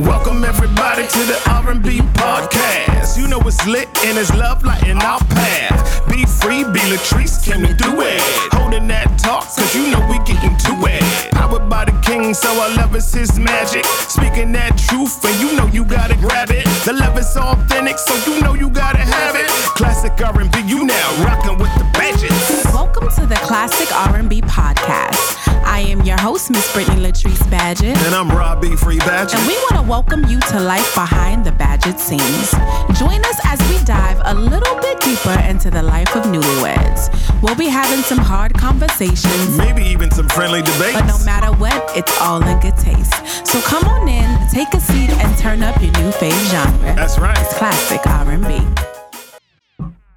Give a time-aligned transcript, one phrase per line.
[0.00, 3.18] Welcome everybody to the R&B podcast.
[3.18, 6.08] You know it's lit and it's love lighting our path.
[6.08, 8.20] Be free, be Latrice, came to do it.
[8.52, 11.30] Holding that talk, cause you know we getting to it.
[11.32, 13.84] Powered by the king, so our love is his magic.
[14.08, 16.64] Speaking that truth, and you know you gotta grab it.
[16.84, 19.48] The love is authentic, so you know you gotta have it.
[19.76, 22.64] Classic R&B, you now rocking with the badges.
[22.72, 25.38] Welcome to the Classic R&B Podcast.
[25.64, 27.96] I am your host, Miss Brittany Latrice Badgett.
[28.04, 29.38] And I'm Robbie Free Badgett.
[29.38, 32.50] And we want to welcome you to life behind the Badgett scenes.
[32.98, 37.10] Join us as we dive a little bit deeper into the life of newlyweds.
[37.42, 39.56] We'll be having some hard conversations.
[39.58, 40.92] Maybe even some friendly debates.
[40.92, 43.14] But no matter what, it's all in good taste.
[43.46, 46.94] So come on in, take a seat, and turn up your new fave genre.
[46.94, 47.38] That's right.
[47.38, 48.64] It's classic R&B.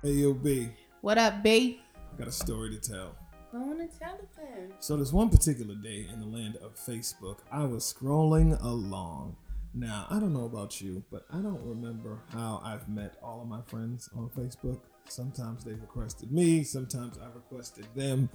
[0.03, 0.69] Hey, yo, B.
[1.01, 1.81] What up, B?
[2.13, 3.15] I got a story to tell.
[3.51, 4.73] I want to tell it then.
[4.79, 9.37] So, this one particular day in the land of Facebook, I was scrolling along.
[9.77, 13.49] Now, I don't know about you, but I don't remember how I've met all of
[13.49, 14.79] my friends on Facebook.
[15.09, 18.29] Sometimes they've requested me, sometimes I've requested them.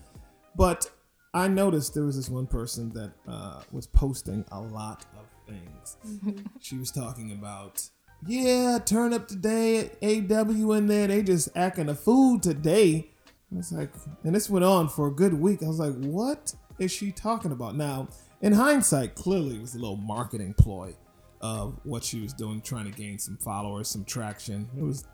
[0.54, 0.90] But
[1.32, 6.42] I noticed there was this one person that uh, was posting a lot of things.
[6.60, 7.88] she was talking about,
[8.26, 11.06] yeah, turn up today at AW in there.
[11.06, 13.12] They just acting a fool today.
[13.50, 13.90] I was like,
[14.24, 15.62] and this went on for a good week.
[15.62, 17.76] I was like, what is she talking about?
[17.76, 18.08] Now,
[18.42, 20.94] in hindsight, clearly it was a little marketing ploy
[21.40, 24.68] of what she was doing, trying to gain some followers, some traction.
[24.76, 25.04] It was,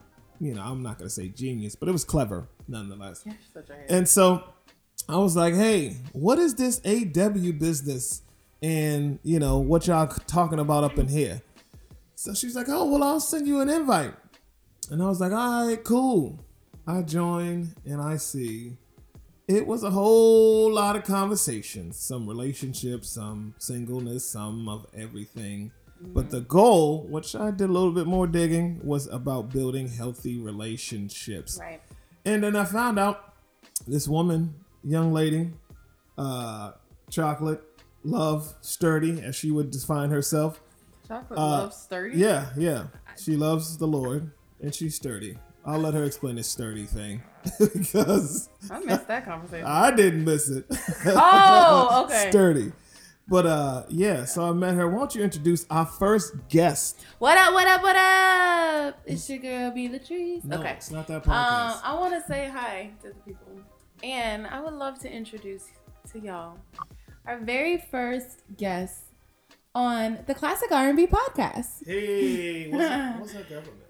[0.40, 3.24] you know, I'm not to say genius, but it was clever nonetheless.
[3.88, 4.44] And so
[5.08, 8.22] I was like, hey, what is this AW business
[8.62, 11.42] and, you know, what y'all talking about up in here?
[12.14, 14.14] So she's like, oh, well, I'll send you an invite.
[14.90, 16.40] And I was like, all right, cool.
[16.86, 18.76] I join and I see
[19.48, 25.70] it was a whole lot of conversations, some relationships, some singleness, some of everything.
[26.00, 30.38] But the goal, which I did a little bit more digging, was about building healthy
[30.38, 31.58] relationships.
[31.60, 31.80] Right.
[32.24, 33.34] And then I found out
[33.86, 34.54] this woman,
[34.84, 35.52] young lady,
[36.18, 36.72] uh,
[37.10, 37.62] chocolate,
[38.04, 40.60] love, sturdy, as she would define herself.
[41.08, 42.18] Chocolate Uh, love sturdy.
[42.18, 42.86] Yeah, yeah.
[43.18, 44.30] She loves the Lord
[44.60, 45.38] and she's sturdy.
[45.64, 47.22] I'll let her explain this sturdy thing
[47.58, 49.66] because I missed that conversation.
[49.66, 50.64] I didn't miss it.
[51.06, 52.30] Oh, okay.
[52.30, 52.72] sturdy.
[53.28, 54.88] But uh yeah, so I met her.
[54.88, 57.04] Why don't you introduce our first guest?
[57.18, 57.52] what up?
[57.52, 57.82] What up?
[57.82, 59.00] What up?
[59.04, 60.44] It's your girl, B Latrice.
[60.44, 60.74] No, okay.
[60.76, 61.80] it's not that Um.
[61.82, 63.60] I want to say hi to the people,
[64.04, 65.64] and I would love to introduce
[66.12, 66.58] to y'all
[67.26, 69.06] our very first guest
[69.74, 71.84] on the Classic R&B podcast.
[71.84, 73.82] hey, what's, her, what's her government?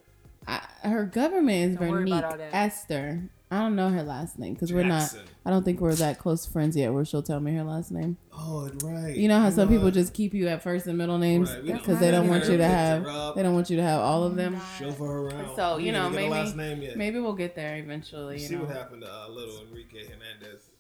[0.49, 2.55] I, her government is Don't worry Vernique about all that.
[2.55, 3.31] Esther.
[3.49, 5.03] I don't know her last name because we're not.
[5.03, 5.21] Jackson.
[5.45, 6.93] I don't think we're that close friends yet.
[6.93, 8.17] Where she'll tell me her last name.
[8.33, 9.15] Oh, right.
[9.17, 11.69] You know how some people just keep you at first and middle names Right, we
[11.69, 13.05] don't because they don't want you to have.
[13.37, 14.61] They don't want you to have all of them.
[14.79, 15.55] chauffeur her around.
[15.55, 16.97] So you know didn't get her maybe last name yet.
[16.97, 18.39] maybe we'll get there eventually.
[18.39, 18.65] See You know.
[18.65, 20.71] what happened to uh, little Enrique Hernandez.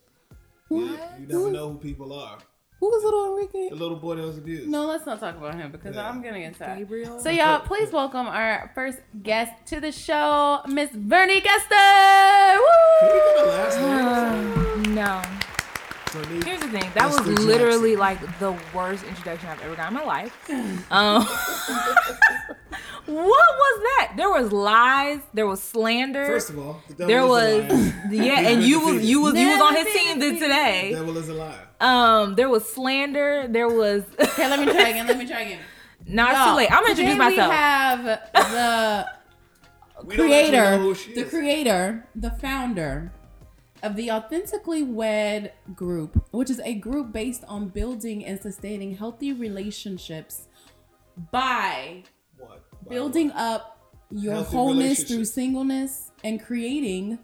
[0.69, 0.91] What?
[0.91, 2.39] Yeah, you never know who people are.
[2.81, 3.71] Who was little Enrique?
[3.71, 4.69] The little boy that was abused.
[4.69, 6.09] No, let's not talk about him because Yeah.
[6.09, 6.59] I'm gonna get.
[6.59, 7.19] Gabriel.
[7.21, 12.61] So y'all, please welcome our first guest to the show, Miss Vernique Esther.
[13.01, 14.95] Can we get her last name?
[14.95, 15.23] no.
[16.11, 16.91] Vernique Here's the thing.
[16.95, 18.27] That was literally Jackson.
[18.27, 20.51] like the worst introduction I've ever got in my life.
[20.91, 21.23] Um,
[23.07, 24.15] what was that?
[24.17, 25.21] There was lies.
[25.35, 26.27] There was slander.
[26.27, 27.29] First of all, the devil there is
[27.73, 30.91] was a yeah, and you was you was you was on his team been today.
[30.93, 31.69] The devil is a liar.
[31.81, 33.47] Um, there was slander.
[33.49, 34.05] There was.
[34.37, 35.07] Okay, let me try again.
[35.07, 35.61] Let me try again.
[36.07, 36.71] no, it's too late.
[36.71, 37.51] I'm gonna today introduce myself.
[37.51, 39.07] We have the
[40.05, 43.13] We don't know creator, the creator, the founder
[43.87, 49.33] of the Authentically Wed group, which is a group based on building and sustaining healthy
[49.33, 50.49] relationships
[51.31, 52.03] by
[52.39, 52.63] What?
[52.89, 53.79] building up
[54.11, 57.19] your Healthy wholeness through singleness and creating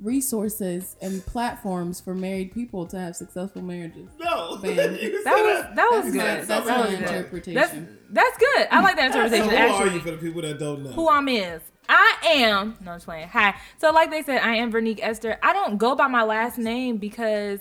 [0.00, 4.08] resources and platforms for married people to have successful marriages.
[4.20, 4.56] No.
[4.62, 4.76] That
[5.24, 6.16] was that was good.
[6.16, 7.54] my, that's my interpretation.
[7.54, 7.74] That's
[8.12, 8.68] that's good.
[8.70, 9.50] I like that So interpretation.
[9.50, 10.90] who are you for the people that don't know?
[10.92, 11.60] who I'm is.
[11.88, 12.76] I am.
[12.84, 13.28] No, I'm just playing.
[13.28, 13.54] Hi.
[13.78, 15.36] So, like they said, I am Vernique Esther.
[15.42, 17.60] I don't go by my last name because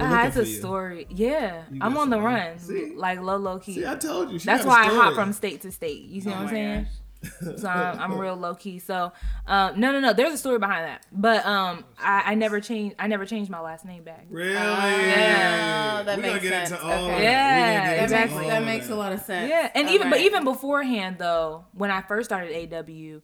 [0.00, 1.06] uh, it's a story.
[1.10, 2.94] Yeah, I'm on the run, See?
[2.96, 3.74] like low, low key.
[3.74, 4.38] See, I told you.
[4.38, 6.02] She That's why I hop from state to state.
[6.02, 6.82] You see Oh what I'm saying?
[6.84, 6.92] gosh.
[7.56, 8.78] So I'm, I'm real low key.
[8.78, 9.12] So,
[9.46, 10.12] um, no, no, no.
[10.12, 12.96] There's a story behind that, but um, I, I never changed.
[12.98, 14.26] I never changed my last name back.
[14.30, 14.52] Really?
[14.54, 16.02] Yeah.
[16.02, 16.72] that We're makes sense.
[16.72, 16.82] Okay.
[16.82, 17.22] of that.
[17.22, 18.46] Yeah, We're gonna get into exactly.
[18.48, 19.50] that makes a lot of sense.
[19.50, 23.20] Yeah, and All even but even beforehand though, when I first started AW,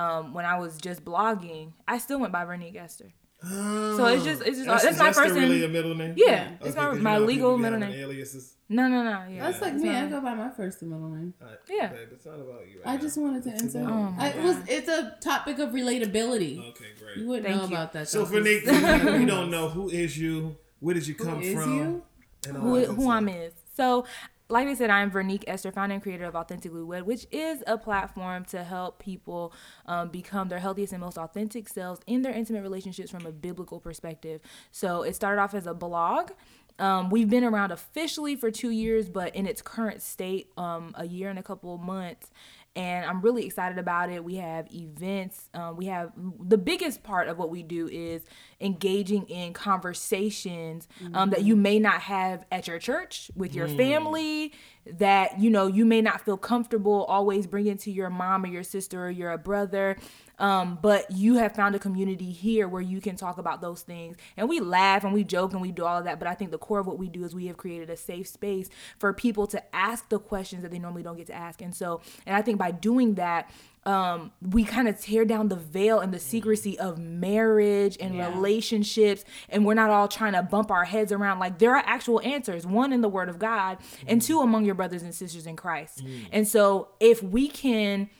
[0.00, 3.12] um, when I was just blogging, I still went by Vernique Esther.
[3.42, 3.96] Oh.
[3.96, 6.14] So it's just it's just That's, that's, my that's first really and a middle name.
[6.16, 7.92] yeah, it's Okay, my 'cause my you know legal middle name.
[7.92, 8.54] Aliases.
[8.68, 9.24] No, no, no.
[9.28, 9.88] Yeah, That's like it's me.
[9.90, 11.34] I go by my first and middle name.
[11.42, 11.88] Alright, Yeah.
[11.88, 12.78] babe, it's not about you.
[12.84, 13.00] Right I now.
[13.02, 13.84] just wanted to It's answer.
[13.88, 14.56] Oh I, it was.
[14.68, 16.58] It's a topic of relatability.
[16.70, 17.16] Okay, great.
[17.16, 17.74] You wouldn't Thank know you.
[17.74, 18.08] about that.
[18.08, 20.56] So for for 'cause- Nick, we don't know who is you.
[20.80, 21.76] Where did you come is from?
[21.76, 22.02] you?
[22.48, 23.10] and all who, that who.
[23.10, 23.52] I'm is.
[23.76, 24.04] So,
[24.50, 27.78] like I said, I'm Vernique Esther, founder and creator of Authentically Wed, which is a
[27.78, 29.52] platform to help people
[29.86, 33.78] um, become their healthiest and most authentic selves in their intimate relationships from a biblical
[33.80, 34.40] perspective.
[34.70, 36.32] So, it started off as a blog.
[36.80, 41.06] Um, we've been around officially for two years, but in its current state, um, a
[41.06, 42.30] year and a couple of months.
[42.76, 44.22] And I'm really excited about it.
[44.22, 45.48] We have events.
[45.54, 48.22] Um, we have the biggest part of what we do is
[48.60, 54.52] engaging in conversations um, that you may not have at your church with your family,
[54.86, 58.62] that you know you may not feel comfortable always bringing to your mom or your
[58.62, 59.96] sister or your brother.
[60.40, 64.16] Um, but you have found a community here where you can talk about those things.
[64.36, 66.18] And we laugh and we joke and we do all of that.
[66.18, 68.26] But I think the core of what we do is we have created a safe
[68.26, 71.60] space for people to ask the questions that they normally don't get to ask.
[71.60, 73.50] And so, and I think by doing that,
[73.86, 79.24] um, we kind of tear down the veil and the secrecy of marriage and relationships.
[79.48, 81.38] And we're not all trying to bump our heads around.
[81.38, 84.74] Like there are actual answers, one in the word of God and two among your
[84.74, 86.02] brothers and sisters in Christ.
[86.32, 88.10] And so if we can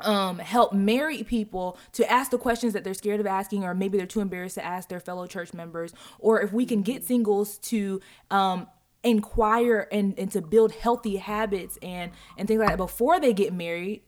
[0.00, 3.96] um, help married people to ask the questions that they're scared of asking, or maybe
[3.96, 7.58] they're too embarrassed to ask their fellow church members, or if we can get singles
[7.58, 8.00] to
[8.30, 8.66] um,
[9.02, 13.52] inquire and, and to build healthy habits and and things like that before they get
[13.54, 14.02] married,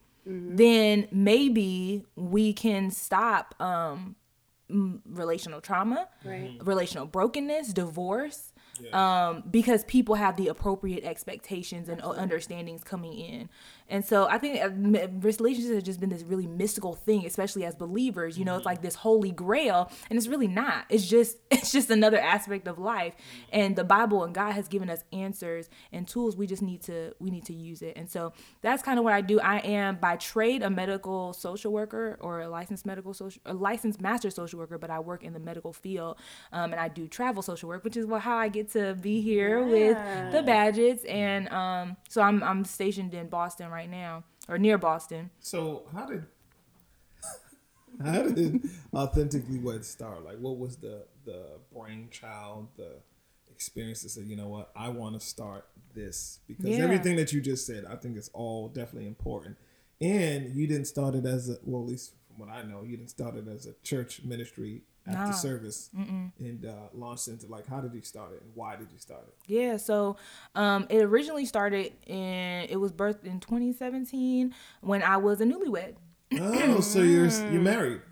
[0.57, 4.15] then maybe we can stop um,
[4.69, 6.07] relational trauma,
[6.63, 8.53] relational brokenness, divorce.
[8.93, 13.49] Um, because people have the appropriate expectations and understandings coming in,
[13.89, 14.69] and so I think uh,
[15.21, 18.39] relationships have just been this really mystical thing, especially as believers.
[18.39, 20.85] You know, it's like this holy grail, and it's really not.
[20.91, 23.15] It's just it's just another aspect of life,
[23.51, 26.37] and the Bible and God has given us answers and tools.
[26.37, 29.15] We just need to we need to use it, and so that's kind of what
[29.15, 29.41] I do.
[29.41, 34.01] I am by trade a medical social worker or a licensed medical social, a licensed
[34.01, 36.19] master social worker, but I work in the medical field,
[36.53, 39.65] um, and I do travel social work, which is how I get to be here
[39.65, 39.97] with
[40.33, 45.31] the Badgetts, and um, so I'm I'm stationed in Boston right now or near Boston.
[45.41, 46.25] So how did
[48.05, 50.25] how did authentically wed start?
[50.25, 52.97] Like, what was the the brainchild, the
[53.51, 56.85] experience to say, you know what, I want to start this because Yeah.
[56.85, 59.57] everything that you just said, I think is all definitely important.
[60.01, 62.97] And you didn't start it as a well, at least from what I know, you
[62.97, 65.33] didn't start it as a church ministry after No.
[65.33, 68.99] service and uh, launched into like how did you start it and why did you
[68.99, 69.35] start it?
[69.47, 70.17] Yeah, so
[70.55, 75.95] um, it originally started in it was birthed in 2017 when I was a newlywed.
[76.39, 78.03] Oh, so you're you're married?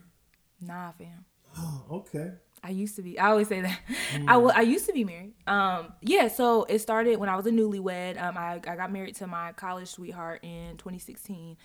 [0.60, 1.24] Nah, fam.
[1.58, 2.32] Oh, okay.
[2.64, 3.18] I used to be.
[3.18, 3.78] I always say that.
[4.26, 5.34] I wa- I used to be married.
[5.46, 6.26] Um, yeah.
[6.28, 8.20] So it started when I was a newlywed.
[8.20, 11.56] Um, I I got married to my college sweetheart in 2016,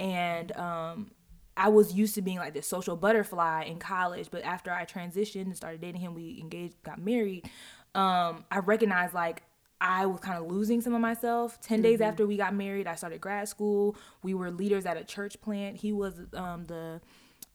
[0.00, 1.10] and um,
[1.60, 4.28] I was used to being like this social butterfly in college.
[4.30, 7.50] But after I transitioned and started dating him, we engaged, got married.
[7.94, 9.42] Um, I recognized like
[9.78, 11.60] I was kind of losing some of myself.
[11.60, 13.94] 10 days after we got married, I started grad school.
[14.22, 15.76] We were leaders at a church plant.
[15.76, 17.02] He was um, the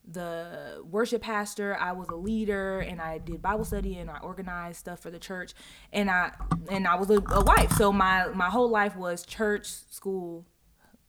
[0.08, 4.78] the worship pastor i was a leader and i did bible study and i organized
[4.78, 5.52] stuff for the church
[5.92, 6.30] and i
[6.70, 10.44] and i was a, a wife so my my whole life was church school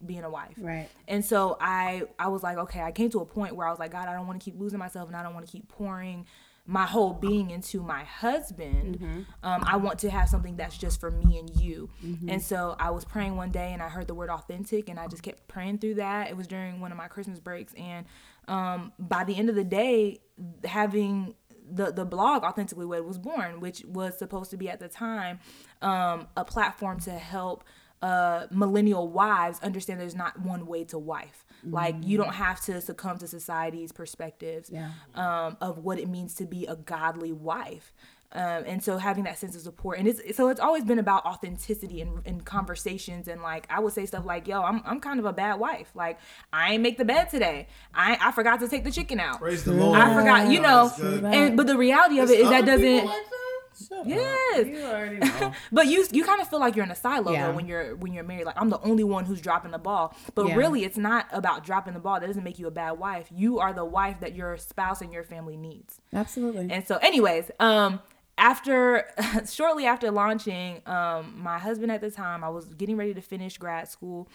[0.05, 0.55] being a wife.
[0.57, 0.87] Right.
[1.07, 3.79] and so i i was like okay i came to a point where i was
[3.79, 5.67] like god i don't want to keep losing myself and i don't want to keep
[5.69, 6.25] pouring
[6.69, 8.97] my whole being into my husband.
[9.41, 11.89] Um, i want to have something that's just for me and you.
[12.27, 15.07] And so i was praying one day and i heard the word authentic and i
[15.07, 16.29] just kept praying through that.
[16.29, 18.05] It was during one of my christmas breaks and
[18.49, 20.19] um, by the end of the day
[20.63, 21.35] having
[21.69, 25.39] the the blog authentically wed was born which was supposed to be at the time
[25.81, 27.63] um, a platform to help
[28.01, 32.79] uh, millennial wives understand there's not one way to wife like you don't have to
[32.79, 34.91] succumb to society's perspectives Yeah.
[35.15, 37.93] um, of what it means to be a godly wife
[38.33, 41.25] um, and so having that sense of support and it's so it's always been about
[41.25, 45.17] authenticity and, and conversations and like i would say stuff like yo I'm, I'm kind
[45.19, 46.19] of a bad wife like
[46.53, 49.63] i ain't make the bed today i i forgot to take the chicken out Praise
[49.63, 49.97] the Lord.
[49.97, 50.91] I forgot, you know,
[51.25, 53.05] and but the reality of it is that doesn't.
[53.05, 53.33] like that?
[53.77, 54.07] Shut up.
[54.07, 55.51] Yes, You already know.
[55.71, 57.47] but you you kind of feel like you're in a silo Yeah.
[57.47, 58.45] though when you're when you're married.
[58.45, 60.55] Like I'm the only one who's dropping the ball, but Yeah.
[60.55, 62.19] really it's not about dropping the ball.
[62.19, 63.27] That doesn't make you a bad wife.
[63.31, 65.99] You are the wife that your spouse and your family needs.
[66.13, 66.69] Absolutely.
[66.71, 67.99] And so, anyways, um,
[68.37, 69.05] after
[69.51, 73.57] shortly after launching, um, my husband at the time, I was getting ready to finish
[73.57, 74.27] grad school.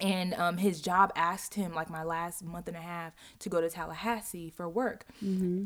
[0.00, 3.60] And um, his job asked him like my last month and a half to go
[3.60, 5.04] to tallahassee for work.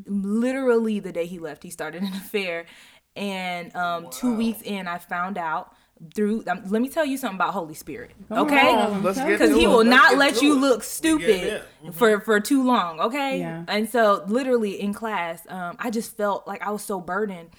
[0.07, 2.67] Literally the day he left he started an affair.
[3.15, 5.75] And um, two weeks in i found out
[6.15, 8.69] through um, let me tell you something about holy spirit okay?
[8.75, 9.49] on, Let's tell get us.
[9.49, 10.61] because he will Let's not let you it.
[10.61, 11.91] look Yeah, stupid yeah.
[11.93, 13.39] for for too long okay?
[13.39, 13.65] Yeah.
[13.69, 17.51] and so literally in class um i just felt like i was so burdened.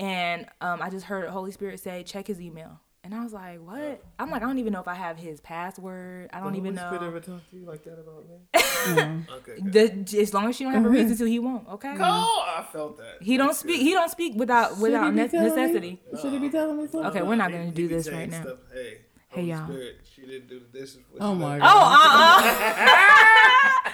[0.00, 3.58] And um i just heard holy spirit say check his email and i was like
[3.64, 6.58] what i'm like i don't even know if i have his password i don't Did
[6.58, 9.24] even Holy Spirit know ever talk to you like that about me?
[9.36, 9.60] okay.
[9.70, 10.06] good.
[10.08, 11.24] the, as long as you don't have a reason mm-hmm.
[11.24, 13.18] to he won't okay Oh, I felt that.
[13.22, 15.56] he don't speak he don't speak without without Should he ne- be telling me?
[15.56, 17.10] necessity Should he be telling me something?
[17.10, 18.42] Okay, we're not gonna He- do he this right now.
[18.42, 18.98] Stuff, hey,
[19.28, 19.66] Hey, Holy y'all.
[19.68, 20.98] Spirit, she didn't do the dishes.
[21.20, 21.38] Oh you.
[21.38, 22.44] my oh god.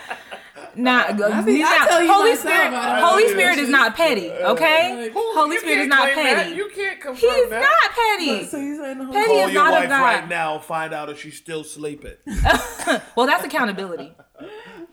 [0.09, 0.17] uh-uh
[0.75, 2.73] Nah, go- he's not- tell Holy Spirit.
[2.75, 3.71] Holy Spirit that is shit.
[3.71, 4.31] not petty.
[4.31, 6.15] Okay, Holy Spirit is can't not that.
[6.37, 6.55] petty.
[6.55, 7.61] You can't confirm He's that.
[7.61, 8.47] not petty.
[8.47, 10.03] So you saying the Petty Call is your not of wife God.
[10.03, 10.59] right now.
[10.59, 12.15] Find out if she's still sleeping.
[13.17, 14.13] Well, that's accountability.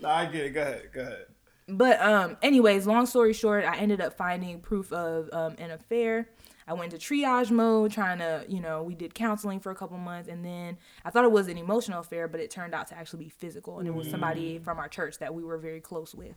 [0.01, 0.53] no, I get it.
[0.53, 0.83] Go ahead.
[0.93, 1.25] Go ahead.
[1.67, 6.27] But um, anyways, long story short, I ended up finding proof of um, an affair.
[6.69, 9.97] I went into triage mode, trying to, you know, we did counseling for a couple
[9.97, 12.97] months, and then I thought it was an emotional affair, but it turned out to
[12.97, 16.13] actually be physical, and it was somebody from our church that we were very close
[16.13, 16.35] with,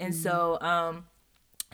[0.00, 1.04] and so um,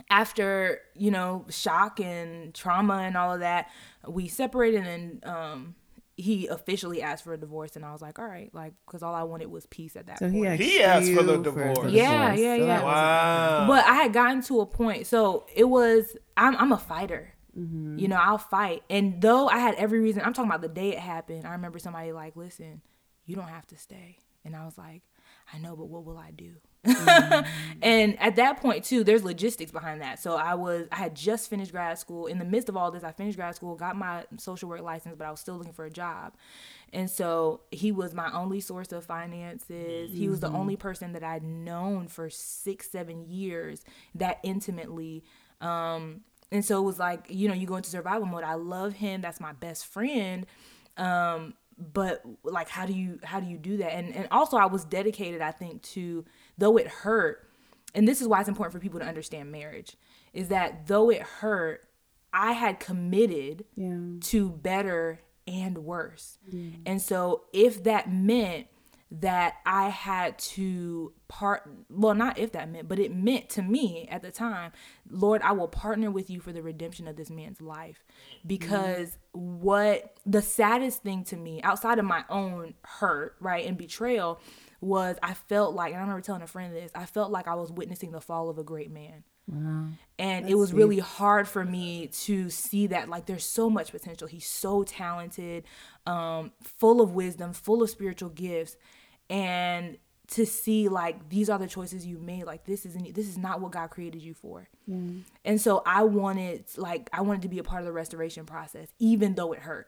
[0.09, 3.69] after you know shock and trauma and all of that,
[4.07, 5.75] we separated, and um,
[6.15, 9.15] he officially asked for a divorce, and I was like, all right, like, because all
[9.15, 10.35] I wanted was peace at that So point.
[10.35, 11.91] he asked, He asked for the you divorce.
[11.91, 12.65] Yeah, yeah, So yeah.
[12.67, 13.65] that Wow.
[13.67, 15.07] But I had gotten to a point.
[15.07, 17.32] So it was, I'm, I'm a fighter.
[17.57, 17.99] Mm-hmm.
[17.99, 18.83] You know, I'll fight.
[18.89, 21.45] And though I had every reason, I'm talking about the day it happened.
[21.45, 22.81] I remember somebody like, listen,
[23.25, 24.17] you don't have to stay.
[24.45, 25.03] And I was like,
[25.53, 26.53] I know, but what will I do?
[26.85, 27.47] Mm.
[27.81, 30.19] and at that point too, there's logistics behind that.
[30.19, 32.25] So I was, I had just finished grad school.
[32.25, 35.15] In the midst of all this, I finished grad school, got my social work license,
[35.17, 36.33] but I was still looking for a job.
[36.91, 40.11] And so he was my only source of finances.
[40.13, 40.55] He was the mm-hmm.
[40.55, 43.83] only person that I'd known for six, seven years
[44.15, 45.23] that intimately.
[45.61, 46.21] Um,
[46.53, 48.43] and so it was like, you know, you go into survival mode.
[48.45, 49.19] I love him.
[49.21, 50.45] That's my best friend.
[50.95, 53.93] Um, but like how do you how do you do that?
[53.93, 56.23] And and also I was dedicated, I think, to
[56.57, 57.49] though it hurt,
[57.95, 59.97] and this is why it's important for people to understand marriage,
[60.33, 61.87] is that though it hurt,
[62.31, 63.97] I had committed Yeah.
[64.21, 66.37] to better and worse.
[66.85, 68.67] And so if that meant
[69.19, 74.07] that I had to part well not if that meant but it meant to me
[74.09, 74.71] at the time
[75.07, 78.03] Lord I will partner with you for the redemption of this man's life.
[78.45, 84.41] Because what the saddest thing to me outside of my own hurt right and betrayal
[84.81, 87.53] was I felt like and I remember telling a friend this I felt like I
[87.53, 89.23] was witnessing the fall of a great man.
[89.45, 89.87] Wow.
[90.17, 94.27] and it was really hard for me to see that like there's so much potential.
[94.27, 95.65] He's so talented
[96.07, 98.75] um full of wisdom full of spiritual gifts
[99.29, 99.97] and
[100.29, 102.45] to see like these are the choices you made.
[102.45, 104.67] Like this isn't this is not what god created you for.
[105.45, 108.87] And so i wanted like i wanted to be a part of the restoration process
[108.99, 109.87] even though it hurt.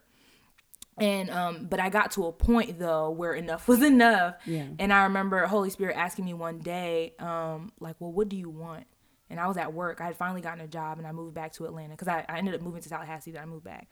[0.97, 4.35] And um but i got to a point though where enough was enough.
[4.45, 4.67] Yeah.
[4.79, 8.49] and i remember holy spirit asking me one day um like well what do you
[8.49, 8.85] want?
[9.29, 9.99] And i was at work.
[10.01, 12.37] I had finally gotten a job and i moved back to atlanta because I, I
[12.37, 13.87] ended up moving to tallahassee then i moved back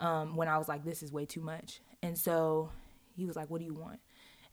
[0.00, 1.80] um when i was like this is way too much.
[2.02, 2.70] And so
[3.16, 4.00] he was like what do you want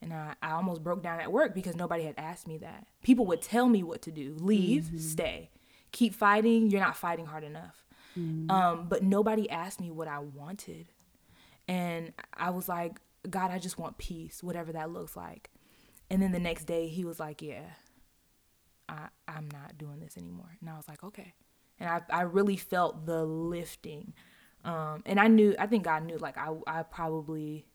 [0.01, 3.25] and I, I almost broke down at work because nobody had asked me that people
[3.27, 5.50] would tell me what to do leave stay
[5.91, 7.86] keep fighting you're not fighting hard enough
[8.50, 10.88] um but nobody asked me what i wanted
[11.67, 15.50] and I was like, God, I just want peace, whatever that looks like.
[16.10, 17.63] And then the next day, he was like, Yeah,
[18.89, 20.58] I, I'm not doing this anymore.
[20.60, 21.34] And I was like, Okay.
[21.79, 24.13] And I, I really felt the lifting.
[24.65, 27.65] Um, and I knew, I think God knew, like, I, I probably,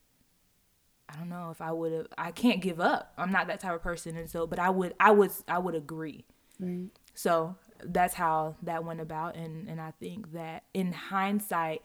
[1.09, 3.13] I don't know if I would have, I can't give up.
[3.17, 4.17] I'm not that type of person.
[4.17, 6.25] And so, but I would, I would, I would agree.
[6.59, 6.89] Right.
[7.15, 11.83] So that's how that went about, and and I think that in hindsight,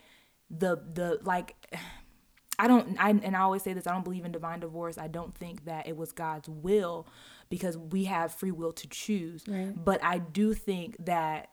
[0.49, 1.55] the the like,
[2.59, 4.97] I don't I and I always say this I don't believe in divine divorce.
[4.97, 7.07] I don't think that it was God's will
[7.49, 9.43] because we have free will to choose.
[9.47, 9.73] Right.
[9.73, 11.49] But I do think that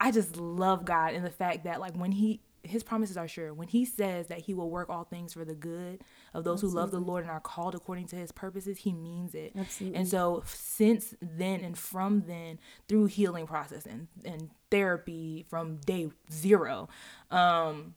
[0.00, 3.52] I just love God and the fact that like when he his promises are sure.
[3.52, 6.02] When he says that he will work all things for the good
[6.32, 9.34] of those who love the Lord and are called according to his purposes, he means
[9.34, 9.52] it.
[9.56, 9.98] Absolutely.
[9.98, 16.10] And so since then and from then through healing process and, and therapy from day
[16.32, 16.88] zero,
[17.30, 17.94] um,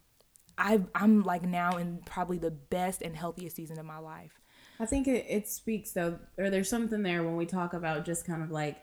[0.58, 4.40] I I'm like now in probably the best and healthiest season of my life.
[4.80, 8.26] I think it, it speaks though, or there's something there when we talk about just
[8.26, 8.78] kind of like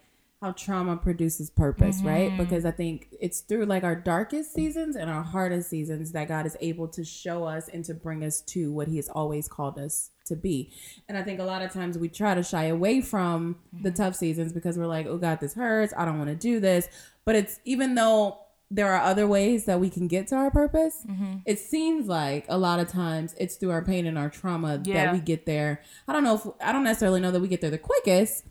[0.44, 2.06] how trauma produces purpose, mm-hmm.
[2.06, 2.36] right?
[2.36, 6.44] Because I think it's through like our darkest seasons and our hardest seasons that God
[6.44, 9.78] is able to show us and to bring us to what He has always called
[9.78, 10.70] us to be.
[11.08, 13.96] And I think a lot of times we try to shy away from the mm-hmm.
[13.96, 15.94] tough seasons because we're like, oh God, this hurts.
[15.96, 16.88] I don't want to do this.
[17.24, 21.04] But it's even though there are other ways that we can get to our purpose.
[21.08, 21.36] Mm-hmm.
[21.46, 25.04] It seems like a lot of times it's through our pain and our trauma yeah.
[25.04, 25.80] that we get there.
[26.08, 28.44] I don't know if I don't necessarily know that we get there the quickest.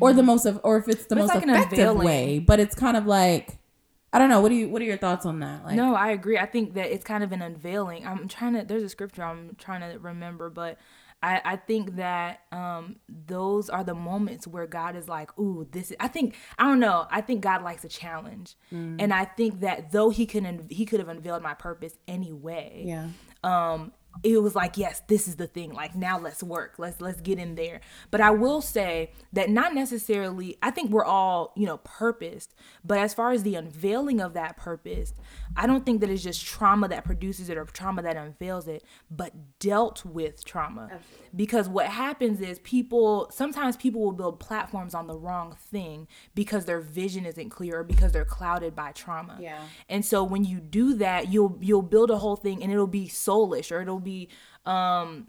[0.00, 2.60] Or the most of or if it's the but most it's like effective way, but
[2.60, 3.58] it's kind of like
[4.12, 4.40] I don't know.
[4.40, 5.64] What do you what are your thoughts on that?
[5.64, 6.38] Like, no, I agree.
[6.38, 8.06] I think that it's kind of an unveiling.
[8.06, 10.78] I'm trying to there's a scripture I'm trying to remember, but
[11.22, 15.92] I, I think that um, those are the moments where God is like, ooh, this
[15.92, 17.06] is, I think, I don't know.
[17.10, 18.56] I think God likes a challenge.
[18.72, 18.96] Mm.
[18.98, 22.84] And I think that though he could, he could have unveiled my purpose anyway.
[22.86, 23.08] Yeah.
[23.44, 23.92] Um,
[24.22, 25.72] it was like yes this is the thing.
[25.72, 26.74] Like now let's work.
[26.78, 27.80] Let's let's get in there.
[28.10, 32.54] But i will say that not necessarily i think we're all you know purposed
[32.84, 35.14] but as far as the unveiling of that purpose
[35.56, 38.84] i don't think that it's just trauma that produces it or trauma that unveils it
[39.10, 40.88] but dealt with trauma.
[40.92, 41.28] Absolutely.
[41.34, 46.64] because what happens is people sometimes people will build platforms on the wrong thing because
[46.64, 49.38] their vision isn't clear or because they're clouded by trauma.
[49.40, 49.60] Yeah.
[49.88, 53.08] And so when you do that you'll you'll build a whole thing and it'll be
[53.08, 54.28] soulish or it'll be
[54.66, 55.28] um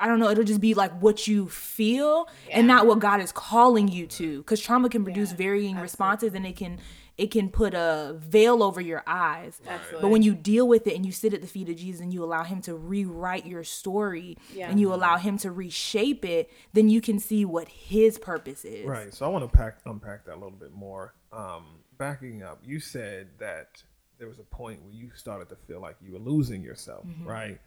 [0.00, 2.58] I don't know, it'll just be like what you feel yeah.
[2.58, 4.38] and not what God is calling you to.
[4.38, 5.82] Because trauma can produce yeah, varying absolutely.
[5.82, 6.78] responses and it can
[7.18, 9.60] it can put a veil over your eyes.
[9.66, 10.00] Absolutely.
[10.00, 12.14] But when you deal with it and you sit at the feet of Jesus and
[12.14, 14.70] you allow him to rewrite your story yeah.
[14.70, 18.86] and you allow him to reshape it, then you can see what his purpose is.
[18.86, 19.12] Right.
[19.12, 21.12] So I want to pack unpack that a little bit more.
[21.30, 21.66] Um,
[21.98, 23.82] backing up, you said that
[24.18, 27.28] there was a point where you started to feel like you were losing yourself, mm-hmm.
[27.28, 27.60] right?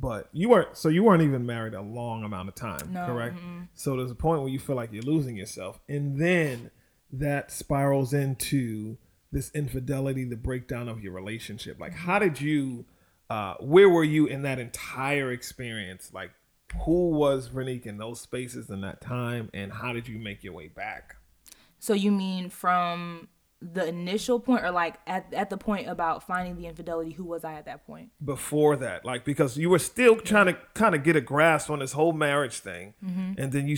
[0.00, 3.36] But you weren't so you weren't even married a long amount of time, no, correct?
[3.36, 3.62] Mm-hmm.
[3.74, 5.80] So there's a point where you feel like you're losing yourself.
[5.88, 6.70] And then
[7.12, 8.96] that spirals into
[9.32, 11.80] this infidelity, the breakdown of your relationship.
[11.80, 12.84] Like how did you
[13.28, 16.10] uh where were you in that entire experience?
[16.14, 16.30] Like
[16.84, 20.52] who was Vernique in those spaces in that time and how did you make your
[20.52, 21.16] way back?
[21.80, 23.28] So you mean from
[23.60, 27.44] the initial point or like at, at the point about finding the infidelity who was
[27.44, 28.10] i at that point?
[28.24, 31.80] Before that like because you were still trying to kind of get a grasp on
[31.80, 33.32] this whole marriage thing mm-hmm.
[33.36, 33.76] and then you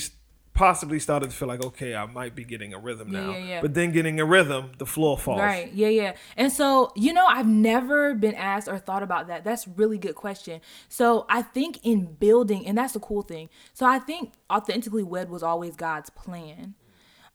[0.53, 3.31] possibly started to feel like okay i might be getting a rhythm now.
[3.31, 3.61] yeah, yeah, yeah.
[3.63, 5.41] but then getting a rhythm the floor falls.
[5.41, 6.17] Right yeah yeah.
[6.37, 9.45] And so you know i've never been asked or thought about that.
[9.45, 10.61] That's really good question.
[10.91, 13.49] So i think in building and that's the cool thing.
[13.73, 16.75] So i think authentically wed was always god's plan.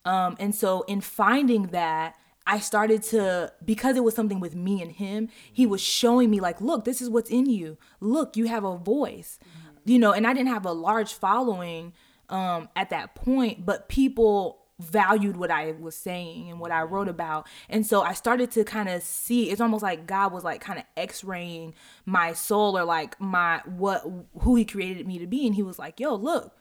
[0.04, 2.16] Um, and so in finding that
[2.48, 6.40] I started to, because it was something with me and him, he was showing me,
[6.40, 7.78] like, look, this is what's in you.
[8.00, 9.90] Look, you have a voice, mm-hmm.
[9.90, 11.94] you know, and I didn't have a large following
[12.30, 17.08] um, at that point, but people valued what I was saying and what I wrote
[17.08, 17.48] about.
[17.70, 20.78] And so I started to kind of see it's almost like God was like kind
[20.78, 21.74] of x-raying
[22.06, 24.06] my soul or like my what
[24.42, 26.54] who he created me to be and he was like, "Yo, look,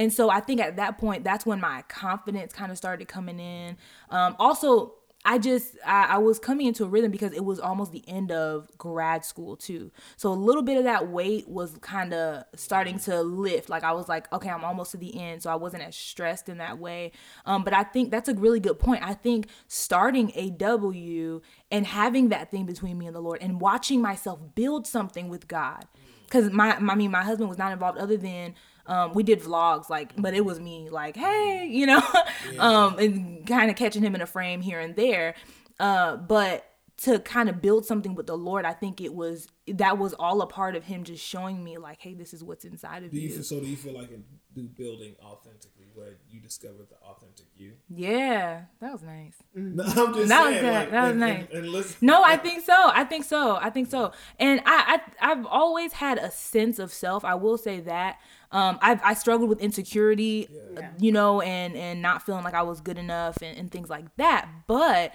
[0.00, 3.38] and so I think at that point, that's when my confidence kind of started coming
[3.38, 3.76] in.
[4.08, 7.92] Um, also, I just I, I, was coming into a rhythm because it was almost
[7.92, 9.90] the end of grad school too.
[10.16, 13.68] So a little bit of that weight was kind of starting to lift.
[13.68, 16.48] Like I was like, okay, I'm almost to the end, so I wasn't as stressed
[16.48, 17.12] in that way.
[17.44, 19.02] Um, but I think that's a really good point.
[19.04, 24.00] I think starting AW and having that thing between me and the Lord and watching
[24.00, 25.84] myself build something with God.
[26.30, 28.54] Cause my, I mean, my husband was not involved other than
[28.90, 32.02] um, we did vlogs like, but it was me like, hey, you know,
[32.52, 32.60] yeah.
[32.60, 35.36] um, and kind of catching him in a frame here and there.
[35.78, 36.66] Uh, but
[36.98, 40.42] to kind of build something with the Lord, I think it was that was all
[40.42, 43.16] a part of Him just showing me like, hey, this is what's inside of do
[43.16, 43.28] you.
[43.28, 43.34] you.
[43.36, 47.46] Feel, so do you feel like in do building authentically where you discovered the authentic
[47.56, 47.72] you?
[47.88, 49.34] Yeah, that was nice.
[49.54, 51.46] No, I'm just that saying, was Like, that was and, nice.
[51.52, 52.90] And, and no, I think so.
[52.92, 53.56] I think so.
[53.60, 54.12] I think so.
[54.38, 57.24] And I, I I've always had a sense of self.
[57.24, 58.18] I will say that.
[58.52, 60.90] Um, I've I struggled with insecurity, yeah.
[60.98, 64.14] you know, and and not feeling like I was good enough and, and things like
[64.16, 64.48] that.
[64.66, 65.12] But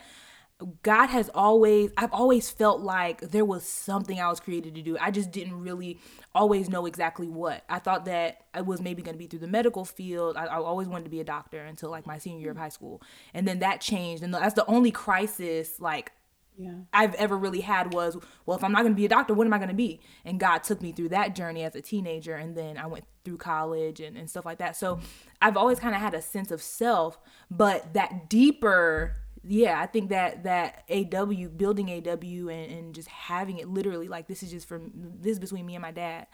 [0.84, 4.97] God has always, I've always felt like there was something I was created to do.
[4.99, 5.99] I just didn't really
[6.34, 7.63] always know exactly what.
[7.69, 10.38] I thought that I was maybe going to be through the medical field.
[10.38, 12.69] I, I, always wanted to be a doctor until like my senior year of high
[12.69, 13.01] school.
[13.34, 14.23] And then that changed.
[14.23, 16.12] And that's the only crisis like
[16.58, 16.71] yeah.
[16.93, 19.45] I've ever really had was, well, if I'm not going to be a doctor, what
[19.45, 19.99] am I going to be?
[20.23, 22.36] And God took me through that journey as a teenager.
[22.36, 24.78] And then I went through college and, and stuff like that.
[24.78, 24.99] So
[25.41, 27.19] I've always kind of had a sense of self,
[27.51, 29.17] but that deeper
[29.48, 34.28] yeah, I think that that AW building AW and, and just having it literally like
[34.28, 36.28] this is just from this is between me and my dad,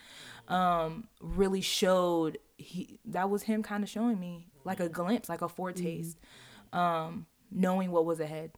[0.48, 5.42] um, really showed he that was him kind of showing me like a glimpse, like
[5.42, 6.18] a foretaste.
[6.72, 8.52] um, knowing what was ahead.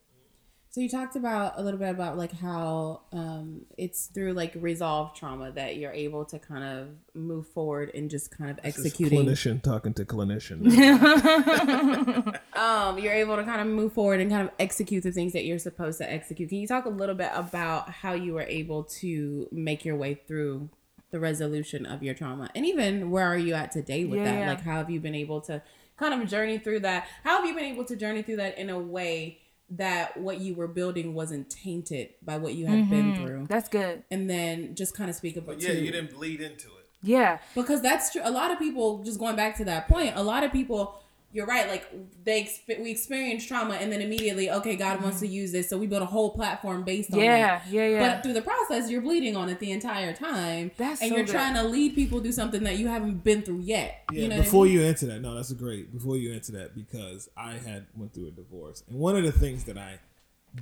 [0.74, 5.16] So you talked about a little bit about like how um, it's through like resolved
[5.16, 9.24] trauma that you're able to kind of move forward and just kind of executing.
[9.24, 10.66] Clinician talking to clinician.
[12.56, 15.44] um, you're able to kind of move forward and kind of execute the things that
[15.44, 16.48] you're supposed to execute.
[16.48, 20.14] Can you talk a little bit about how you were able to make your way
[20.26, 20.70] through
[21.12, 24.38] the resolution of your trauma, and even where are you at today with Yeah, that?
[24.40, 24.48] yeah.
[24.48, 25.62] Like, how have you been able to
[25.96, 27.06] kind of journey through that?
[27.22, 29.38] How have you been able to journey through that in a way?
[29.70, 33.24] That what you were building wasn't tainted by what you had been mm-hmm.
[33.24, 34.04] through, That's good.
[34.10, 35.62] and then just kind of speak about it.
[35.62, 36.84] yeah, you didn't bleed into it.
[37.02, 37.38] Yeah.
[37.54, 38.22] because that's true.
[38.24, 41.00] A lot of people, just going back to that point, a lot of people,
[41.34, 41.68] you're right.
[41.68, 41.84] Like
[42.24, 45.76] they, exp- we experience trauma, and then immediately, okay, God wants to use this, so
[45.76, 47.58] we build a whole platform based on Yeah.
[47.58, 47.66] that.
[47.68, 47.88] Yeah.
[47.88, 48.08] Yeah.
[48.14, 51.26] But through the process, you're bleeding on it the entire time, That's and so you're
[51.26, 51.32] good.
[51.32, 54.04] trying to lead people through something that you haven't been through yet.
[54.12, 54.78] Yeah, you know before I mean?
[54.78, 55.92] you answer that, no, that's great.
[55.92, 59.32] Before you answer that, because I had went through a divorce, and one of the
[59.32, 59.98] things that I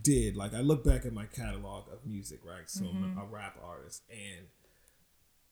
[0.02, 2.68] did, like I look back at my catalog of music, right?
[2.68, 4.46] So I'm a rap artist, and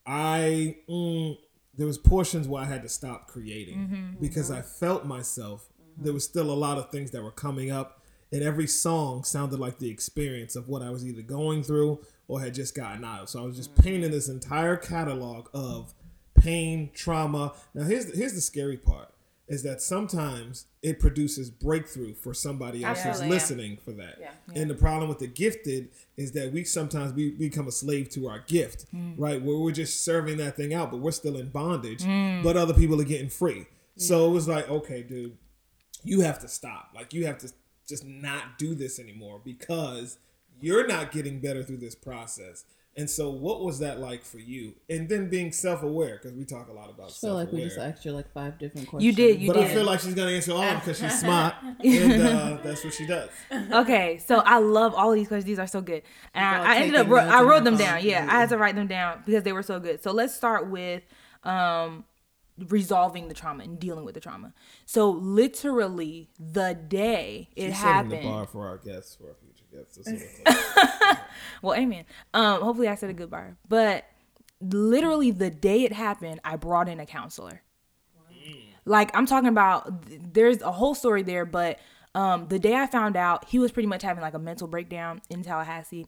[0.05, 1.37] I mm,
[1.77, 4.21] there was portions where I had to stop creating mm-hmm.
[4.21, 5.67] because I felt myself.
[5.97, 9.59] There was still a lot of things that were coming up, and every song sounded
[9.59, 13.21] like the experience of what I was either going through or had just gotten out
[13.23, 13.29] of.
[13.29, 15.93] So I was just painting this entire catalog of
[16.35, 17.53] pain, trauma.
[17.73, 19.13] Now here's the, here's the scary part
[19.51, 23.33] is that sometimes it produces breakthrough for somebody else who's Absolutely, yeah.
[23.33, 24.17] listening for that.
[24.17, 24.31] Yeah.
[24.55, 28.29] And the problem with the gifted is that we sometimes we become a slave to
[28.29, 29.13] our gift, mm.
[29.17, 29.41] right?
[29.41, 32.41] Where we're just serving that thing out, but we're still in bondage, mm.
[32.41, 33.65] but other people are getting free.
[33.97, 35.37] So it was like, okay, dude,
[36.03, 36.91] you have to stop.
[36.95, 37.51] Like you have to
[37.85, 40.17] just not do this anymore because
[40.61, 42.63] you're not getting better through this process.
[42.97, 44.73] And so, what was that like for you?
[44.89, 47.23] And then being self-aware, because we talk a lot about self.
[47.23, 49.05] I feel like we just asked you like five different questions.
[49.05, 49.41] You did.
[49.41, 49.71] You but did.
[49.71, 52.83] I feel like she's gonna answer all of them because she's smart, and uh, that's
[52.83, 53.29] what she does.
[53.71, 55.45] okay, so I love all of these questions.
[55.45, 58.03] These are so good, and I, I ended up taking wrote, I wrote them down.
[58.03, 60.03] Yeah, I had to write them down because they were so good.
[60.03, 61.03] So let's start with
[61.43, 62.03] um
[62.67, 64.53] resolving the trauma and dealing with the trauma.
[64.85, 69.50] So literally, the day it She's setting the bar for our guests, for our future
[69.71, 71.17] That's what
[71.61, 72.05] Well, amen.
[72.33, 73.57] Um, hopefully I said a good bar.
[73.67, 74.05] But
[74.59, 77.61] literally the day it happened, I brought in a counselor.
[78.85, 81.79] Like I'm talking about there's a whole story there, but
[82.15, 85.21] um the day I found out he was pretty much having like a mental breakdown
[85.29, 86.07] in Tallahassee.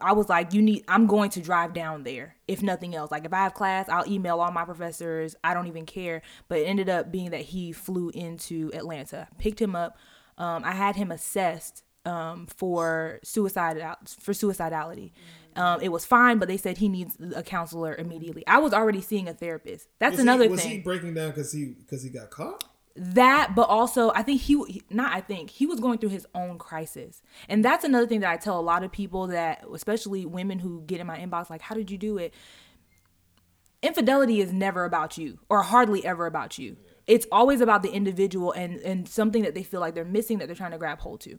[0.00, 3.12] I was like, you need I'm going to drive down there if nothing else.
[3.12, 5.36] Like if I have class, I'll email all my professors.
[5.44, 6.22] I don't even care.
[6.48, 9.28] But it ended up being that he flew into Atlanta.
[9.38, 9.96] Picked him up.
[10.38, 13.76] Um, I had him assessed um, for suicide
[14.20, 15.12] for suicidality.
[15.56, 18.46] Um, it was fine, but they said he needs a counselor immediately.
[18.46, 19.88] I was already seeing a therapist.
[19.98, 22.62] That's was another he, was thing he breaking down because he because he got caught?
[22.98, 26.26] that but also i think he he- not i think he was going through his
[26.34, 30.24] own crisis and that's another thing that i tell a lot of people that especially
[30.24, 32.32] women who get in my inbox like how did you do it
[33.82, 38.52] infidelity is never about you or hardly ever about you it's always about the individual
[38.52, 41.20] and and something that they feel like they're missing that they're trying to grab hold
[41.20, 41.38] to.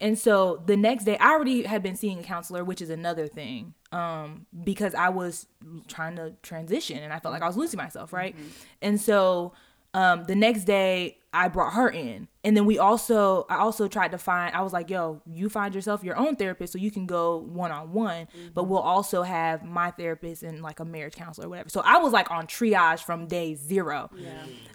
[0.00, 3.26] And so the next day i already had been seeing a counselor which is another
[3.26, 5.46] thing um because i was
[5.88, 8.34] trying to transition and i felt like i was losing myself right?
[8.82, 9.52] And so
[9.96, 12.28] um the next day i brought her in.
[12.44, 15.74] And then we also i also tried to find i was like yo you find
[15.74, 20.42] yourself your own therapist so you can go one-on-one but we'll also have my therapist
[20.44, 21.68] and like a marriage counselor or whatever.
[21.68, 24.10] So i was like on triage from day zero.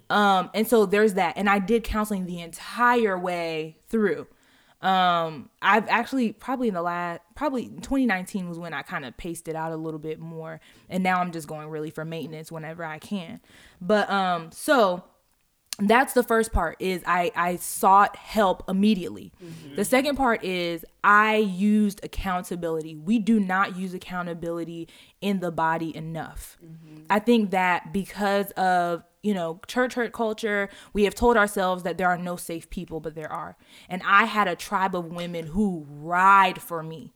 [0.09, 1.37] Um and so there's that.
[1.37, 4.27] And i did counseling the entire way through
[4.81, 9.47] um i've actually probably in the last probably 2019 was when i kind of paced
[9.47, 12.83] it out a little bit more and now i'm just going really for maintenance whenever
[12.83, 13.39] i can.
[13.79, 15.03] But um so
[15.89, 19.31] that's the first part is i i sought help immediately.
[19.43, 19.75] Mm-hmm.
[19.75, 22.95] The second part is i used accountability.
[22.95, 24.87] We do not use accountability
[25.21, 26.57] in the body enough.
[26.63, 27.03] Mm-hmm.
[27.09, 31.97] I think that because of you know church hurt culture we have told ourselves that
[31.97, 33.57] there are no safe people but there are.
[33.89, 37.13] And i had a tribe of women who ride for me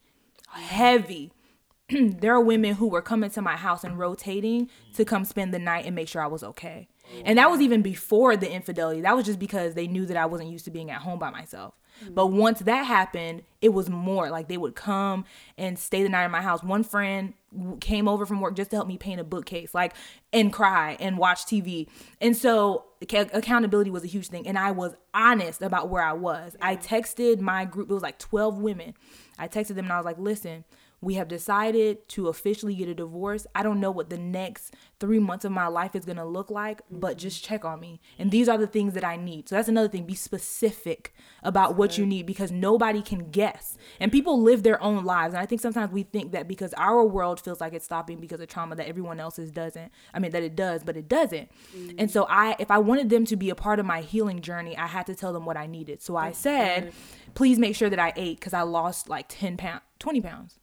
[0.61, 1.31] heavy.
[1.89, 5.59] There are women who were coming to my house and rotating to come spend the
[5.59, 6.87] night and make sure I was okay.
[7.23, 9.01] And that was even before the infidelity.
[9.01, 11.29] That was just because they knew that I wasn't used to being at home by
[11.29, 11.73] myself.
[12.03, 12.15] Mm.
[12.15, 15.25] But once that happened, it was more like they would come
[15.57, 16.63] and stay the night in my house.
[16.63, 17.33] One friend
[17.79, 19.93] came over from work just to help me paint a bookcase, like,
[20.33, 21.87] and cry and watch TV.
[22.19, 24.47] And so ac- accountability was a huge thing.
[24.47, 26.55] And I was honest about where I was.
[26.61, 28.93] I texted my group, it was like 12 women.
[29.37, 30.65] I texted them and I was like, listen,
[31.01, 33.45] we have decided to officially get a divorce.
[33.53, 36.49] I don't know what the next three months of my life is going to look
[36.49, 37.99] like, but just check on me.
[38.17, 39.49] And these are the things that I need.
[39.49, 40.05] So that's another thing.
[40.05, 43.77] Be specific about what you need because nobody can guess.
[43.99, 45.33] And people live their own lives.
[45.33, 48.39] And I think sometimes we think that because our world feels like it's stopping because
[48.39, 49.91] of trauma that everyone else's doesn't.
[50.13, 51.49] I mean, that it does, but it doesn't.
[51.75, 51.95] Mm-hmm.
[51.99, 54.77] And so I, if I wanted them to be a part of my healing journey,
[54.77, 56.01] I had to tell them what I needed.
[56.01, 56.93] So I said,
[57.33, 60.59] please make sure that I ate because I lost like 10 pounds, 20 pounds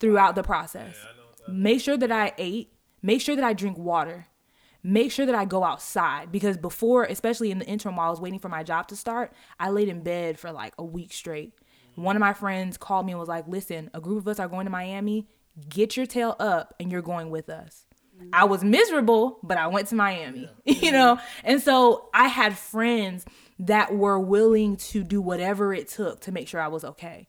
[0.00, 0.96] throughout the process.
[1.48, 4.26] Yeah, make sure that I ate, make sure that I drink water,
[4.82, 8.20] make sure that I go outside because before, especially in the interim while I was
[8.20, 11.54] waiting for my job to start, I laid in bed for like a week straight.
[11.94, 14.48] One of my friends called me and was like, "Listen, a group of us are
[14.48, 15.28] going to Miami.
[15.68, 17.86] Get your tail up and you're going with us."
[18.32, 20.74] I was miserable, but I went to Miami, yeah.
[20.80, 21.18] you know?
[21.44, 23.24] And so I had friends
[23.58, 27.26] that were willing to do whatever it took to make sure I was okay.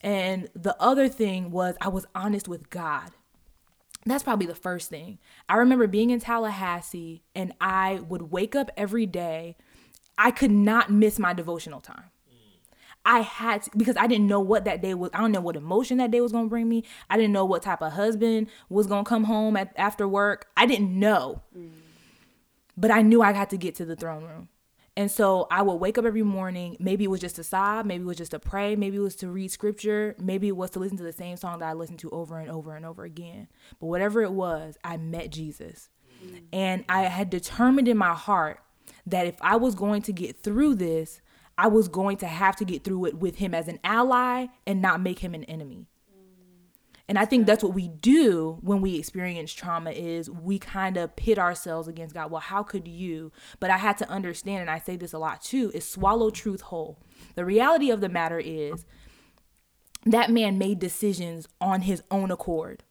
[0.00, 3.10] And the other thing was I was honest with God.
[4.04, 5.18] That's probably the first thing.
[5.48, 9.56] I remember being in Tallahassee and I would wake up every day.
[10.16, 12.10] I could not miss my devotional time.
[13.04, 15.10] I had to, because I didn't know what that day was.
[15.14, 16.84] I don't know what emotion that day was going to bring me.
[17.08, 20.48] I didn't know what type of husband was going to come home at, after work.
[20.56, 21.42] I didn't know.
[21.56, 21.70] Mm.
[22.76, 24.48] But I knew I had to get to the throne room.
[24.96, 26.76] And so I would wake up every morning.
[26.80, 29.16] Maybe it was just to sob, maybe it was just to pray, maybe it was
[29.16, 31.98] to read scripture, maybe it was to listen to the same song that I listened
[32.00, 33.48] to over and over and over again.
[33.78, 35.90] But whatever it was, I met Jesus.
[36.24, 36.42] Mm.
[36.52, 38.60] And I had determined in my heart
[39.06, 41.20] that if I was going to get through this,
[41.58, 44.80] I was going to have to get through it with him as an ally and
[44.80, 45.88] not make him an enemy.
[47.08, 51.14] And I think that's what we do when we experience trauma is we kind of
[51.14, 52.30] pit ourselves against God.
[52.30, 53.30] Well, how could you?
[53.60, 56.62] But I had to understand, and I say this a lot too, is swallow truth
[56.62, 56.98] whole.
[57.36, 58.84] The reality of the matter is
[60.04, 62.82] that man made decisions on his own accord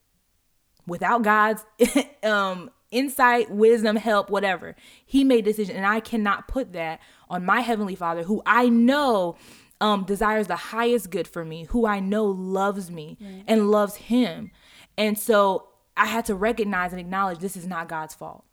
[0.88, 1.66] without God's
[2.24, 4.76] um, insight, wisdom, help, whatever.
[5.06, 9.36] He made decisions, and I cannot put that on my heavenly Father, who I know
[9.82, 13.44] um, desires the highest good for me, who I know loves me right.
[13.48, 14.52] and loves him.
[14.98, 18.46] And so I had to recognize and acknowledge this is not God's fault.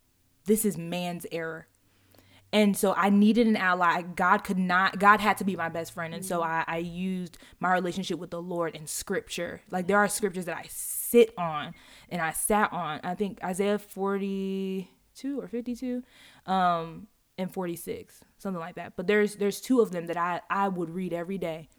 [0.45, 1.67] This is man's error.
[2.51, 4.03] And so I needed an ally.
[4.03, 6.13] God could not, God had to be my best friend.
[6.13, 6.51] And so mm-hmm.
[6.51, 9.61] I, I used my relationship with the Lord in scripture.
[9.71, 11.73] Like there are scriptures that I sit on
[12.09, 12.99] and I sat on.
[13.03, 16.03] I think Isaiah 42 or 52.
[16.45, 17.07] Um,
[17.37, 18.93] and 46 something like that.
[18.95, 21.69] But there's there's two of them that i i would read every day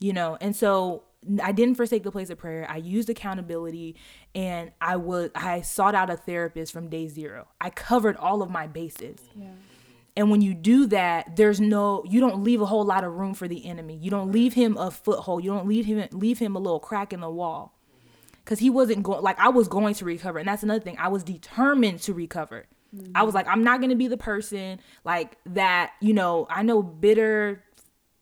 [0.00, 0.36] you know?
[0.40, 1.04] And so
[1.42, 2.66] i didn't forsake the place of prayer.
[2.68, 3.96] I used accountability
[4.34, 7.48] and i would i sought out a therapist from day zero.
[7.60, 9.20] I covered all of my bases.
[9.34, 9.48] Yeah.
[10.16, 13.32] and when you do that there's no you don't leave a whole lot of room
[13.32, 13.96] for the enemy.
[13.96, 15.42] You don't leave him a foothold.
[15.44, 17.78] You don't leave him leave him a little crack in the wall.
[18.44, 20.38] Because he wasn't going like i was going to recover.
[20.38, 20.98] And that's another thing.
[20.98, 23.12] I was determined to recover Mm-hmm.
[23.14, 26.82] I was like, I'm not gonna be the person like that, you know, I know
[26.82, 27.64] bitter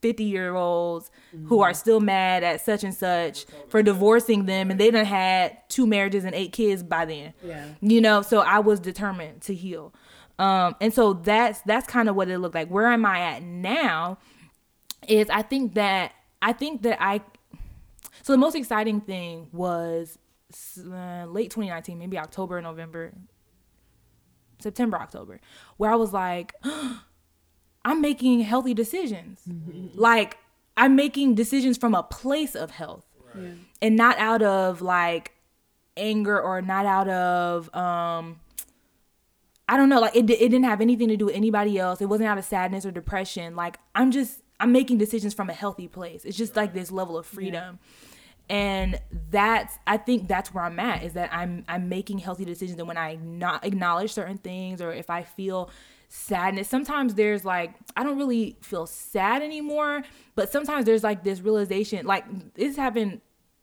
[0.03, 1.47] 50 year olds mm-hmm.
[1.47, 5.57] who are still mad at such and such for divorcing them and they done had
[5.69, 7.33] two marriages and eight kids by then.
[7.45, 7.67] Yeah.
[7.81, 9.95] You know, so I was determined to heal.
[10.39, 12.69] Um, and so that's that's kind of what it looked like.
[12.69, 14.19] Where am I at now?
[15.07, 17.21] Is I think that I think that I
[18.23, 20.19] so the most exciting thing was
[20.79, 23.13] uh, late 2019, maybe October, November,
[24.63, 25.41] September, October,
[25.77, 26.55] where I was like,
[27.85, 29.41] I'm making healthy decisions.
[29.49, 29.99] Mm-hmm.
[29.99, 30.39] Like
[30.77, 33.45] I'm making decisions from a place of health right.
[33.45, 33.51] yeah.
[33.81, 35.33] and not out of like
[35.97, 38.41] anger or not out of um
[39.69, 42.01] I don't know, like it, it didn't have anything to do with anybody else.
[42.01, 43.57] It wasn't out of sadness or depression.
[43.57, 46.25] Like I'm just I'm making decisions from a healthy place.
[46.25, 46.65] It's just right.
[46.65, 47.79] like this level of freedom.
[47.83, 48.09] Yeah
[48.49, 49.01] and
[49.31, 52.79] that's i think that's where i'm at is that i'm i'm making healthy decisions.
[52.79, 55.71] And when i not acknowledge certain things or if i feel
[56.09, 60.03] sadness sometimes there's like i don't really feel sad anymore
[60.35, 63.21] but sometimes there's like this realization like this happened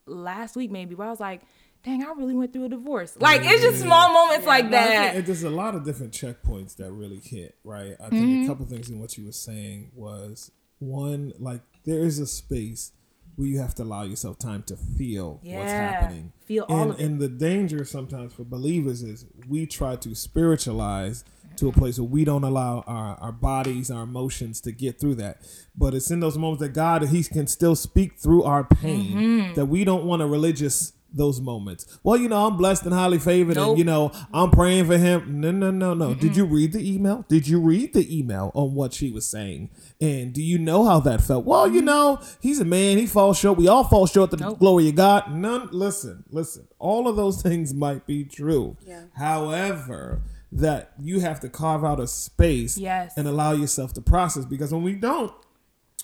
[0.08, 1.42] last week maybe where i was like
[1.84, 3.16] dang i really went through a divorce.
[3.20, 4.50] Like yeah, it's just yeah, small moments yeah.
[4.50, 5.26] like that.
[5.26, 7.96] there's a lot of different checkpoints that really hit right?
[8.00, 8.44] I think mm-hmm.
[8.44, 12.92] a couple things in what you were saying was one like there is a space
[13.40, 16.34] where you have to allow yourself time to feel yeah, what's happening.
[16.46, 17.04] Feel all and, of it.
[17.06, 21.24] And the danger sometimes for believers is we try to spiritualize
[21.56, 25.16] to a place where we don't allow our, our bodies, our emotions to get through
[25.16, 25.42] that.
[25.74, 29.54] But it's in those moments that God, He can still speak through our pain, mm-hmm.
[29.54, 32.00] that we don't want a religious those moments.
[32.04, 33.70] Well, you know, I'm blessed and highly favored, Nope.
[33.70, 35.42] and you know, I'm praying for him.
[35.42, 36.14] No, no, no, no.
[36.14, 37.26] Did you read the email?
[37.28, 39.70] Did you read the email on what she was saying?
[40.00, 41.46] And do you know how that felt?
[41.46, 41.86] Well, you mm-hmm.
[41.86, 42.98] know, he's a man.
[42.98, 43.58] He falls short.
[43.58, 44.60] We all fall short the Nope.
[44.60, 45.32] glory of God.
[45.32, 45.70] None.
[45.72, 46.68] Listen, listen.
[46.80, 48.78] All of those things might be true.
[48.86, 49.06] Yeah.
[49.16, 53.14] However, that you have to carve out a space Yes.
[53.16, 55.32] and allow yourself to process because when we don't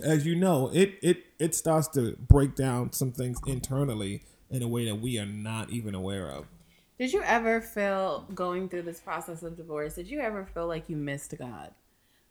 [0.04, 4.24] as you know, it it it starts to break down some things internally
[4.56, 6.46] in a way that we are not even aware of.
[6.98, 9.96] Did you ever feel going through this process of divorce?
[9.96, 11.72] Did you ever feel like you missed God?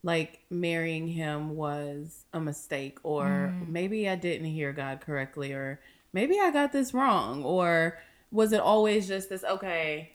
[0.03, 3.69] Like marrying him was a mistake, or mm.
[3.69, 5.81] maybe I didn't hear God correctly, or
[6.13, 7.99] maybe I got this wrong, or
[8.31, 9.45] was it always just this?
[9.45, 10.13] Okay,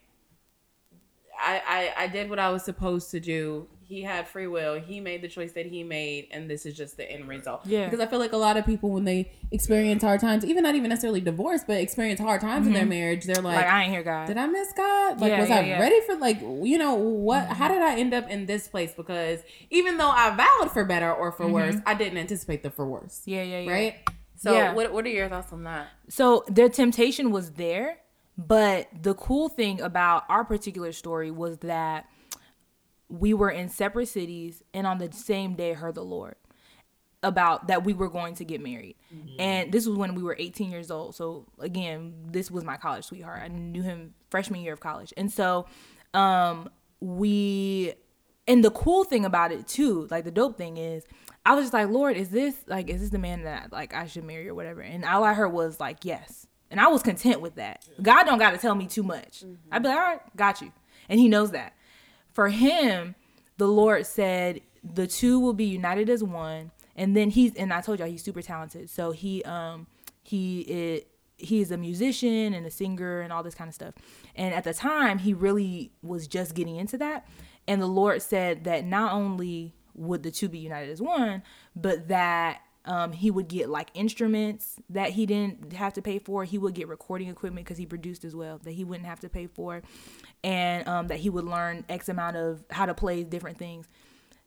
[1.40, 3.66] I I, I did what I was supposed to do.
[3.90, 4.78] He had free will.
[4.80, 7.66] He made the choice that he made, and this is just the end result.
[7.66, 7.86] Yeah.
[7.86, 10.76] Because I feel like a lot of people, when they experience hard times, even not
[10.76, 12.90] even necessarily divorce, but experience hard times in their mm-hmm.
[12.90, 14.28] marriage, they're Like, I ain't hear God.
[14.28, 15.20] did I miss God?
[15.20, 15.80] Like, Yeah, was yeah, I yeah.
[15.80, 17.48] ready for like, you know, what?
[17.48, 17.74] How mm-hmm.
[17.74, 18.94] did I end up in this place?
[18.94, 21.88] Because even though I vowed for better or for worse, mm-hmm.
[21.88, 23.22] I didn't anticipate the for worse.
[23.24, 23.72] yeah, yeah, yeah.
[23.72, 23.96] Right.
[24.36, 24.72] So, Yeah.
[24.72, 25.88] what what are your thoughts on that?
[26.08, 27.98] So their temptation was there,
[28.38, 32.06] but the cool thing about our particular story was that
[33.10, 36.36] we were in separate cities and on the same day heard the Lord
[37.22, 38.96] about that we were going to get married.
[39.38, 41.14] And this was when we were 18 years old.
[41.14, 43.42] So again, this was my college sweetheart.
[43.42, 45.12] I knew him freshman year of college.
[45.16, 45.66] And so
[46.14, 46.70] um
[47.00, 47.92] we
[48.48, 51.04] and the cool thing about it too, like the dope thing is
[51.44, 54.06] I was just like, Lord, is this like is this the man that like I
[54.06, 54.80] should marry or whatever?
[54.80, 56.46] And all I heard was like, yes.
[56.70, 57.84] And I was content with that.
[58.00, 59.44] God don't gotta tell me too much.
[59.70, 60.72] I'd be like, all right, got you.
[61.08, 61.74] And he knows that.
[62.32, 63.14] For him,
[63.56, 66.70] the Lord said the two will be united as one.
[66.96, 68.90] And then he's and I told y'all he's super talented.
[68.90, 69.86] So he um
[70.22, 73.94] he it he's a musician and a singer and all this kind of stuff.
[74.34, 77.26] And at the time, he really was just getting into that.
[77.66, 81.42] And the Lord said that not only would the two be united as one,
[81.74, 86.44] but that um, he would get like instruments that he didn't have to pay for.
[86.44, 89.28] He would get recording equipment because he produced as well that he wouldn't have to
[89.28, 89.82] pay for,
[90.42, 93.88] and um, that he would learn X amount of how to play different things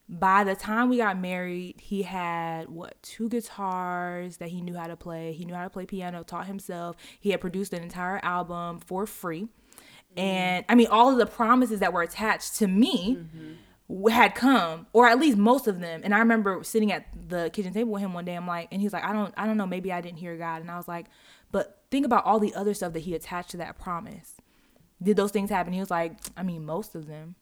[0.09, 4.87] by the time we got married, he had what two guitars that he knew how
[4.87, 5.33] to play.
[5.33, 6.97] He knew how to play piano, taught himself.
[7.19, 9.47] He had produced an entire album for free.
[10.15, 13.25] And I mean, all of the promises that were attached to me
[13.87, 16.01] w had come, or at least most of them.
[16.03, 18.35] And I remember sitting at the kitchen table with him one day.
[18.35, 20.61] I'm like, and he's like, I don't, I don't know, maybe I didn't hear God.
[20.61, 21.07] And I was like,
[21.51, 24.35] but think about all the other stuff that he attached to that promise.
[25.03, 25.73] Did those things happen?
[25.73, 27.35] He was like, I mean, most of them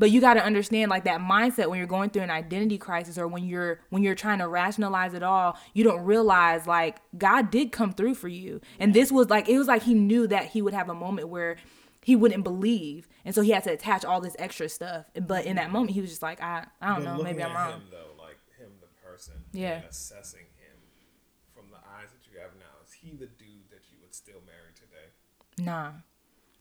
[0.00, 3.18] but you got to understand like that mindset when you're going through an identity crisis
[3.18, 7.50] or when you're when you're trying to rationalize it all you don't realize like god
[7.50, 10.44] did come through for you and this was like it was like he knew that
[10.46, 11.56] he would have a moment where
[12.04, 15.56] he wouldn't believe and so he had to attach all this extra stuff but in
[15.56, 17.82] that moment he was just like i i don't But know maybe i'm wrong Him,
[17.90, 19.82] though, like him, the person, Yeah.
[19.88, 20.76] assessing him
[21.52, 24.40] from the eyes that you have now, is he the dude that you would still
[24.46, 25.10] marry today?
[25.58, 25.90] nah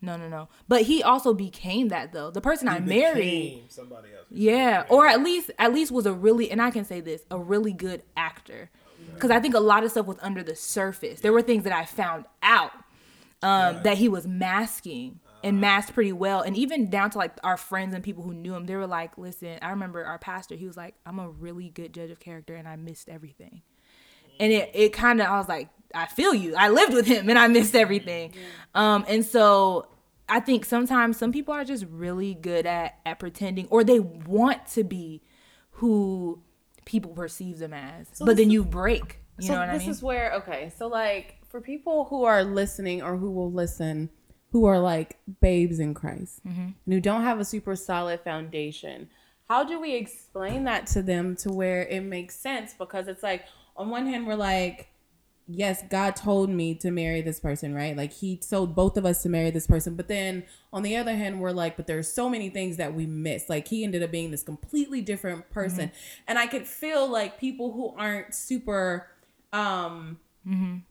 [0.01, 0.49] no no no.
[0.67, 2.29] But he also became that though.
[2.31, 3.65] The person i married.
[3.69, 4.25] somebody else.
[4.29, 7.39] Yeah, or at least at least was a really and I can say this, a
[7.39, 8.69] really good actor.
[9.19, 11.21] Cuz I think a lot of stuff was under the surface.
[11.21, 12.73] There were things that I found out
[13.41, 16.41] um that he was masking and masked pretty well.
[16.41, 19.17] And even down to like our friends and people who knew him they were like
[19.17, 22.55] listen i remember our pastor he was like i'm a really good judge of character
[22.55, 23.61] and i missed everything.
[24.39, 27.29] And it, it kind of i was like i feel you i lived with him
[27.29, 28.33] and i missed everything
[28.75, 29.87] um and so
[30.29, 34.65] i think sometimes some people are just really good at at pretending or they want
[34.67, 35.21] to be
[35.71, 36.39] who
[36.85, 39.87] people perceive them as but then you break you so know what this i mean
[39.87, 44.09] This is where okay, so like for people who are listening or who will listen,
[44.51, 46.61] who are like babes in Christ, Mm-hmm.
[46.85, 49.09] and who don't have a super solid foundation,
[49.47, 52.73] how do we explain that to them to where it makes sense?
[52.73, 53.45] Because it's like
[53.77, 54.89] on one hand we're like.
[55.47, 57.95] Yes, God told me to marry this person, right?
[57.95, 59.95] Like he told both of us to marry this person.
[59.95, 63.05] But then on the other hand, we're like, but there's so many things that we
[63.05, 63.47] miss.
[63.47, 65.91] Like he ended up being this completely different person.
[66.27, 69.07] And I could feel like people who aren't super
[69.53, 70.19] um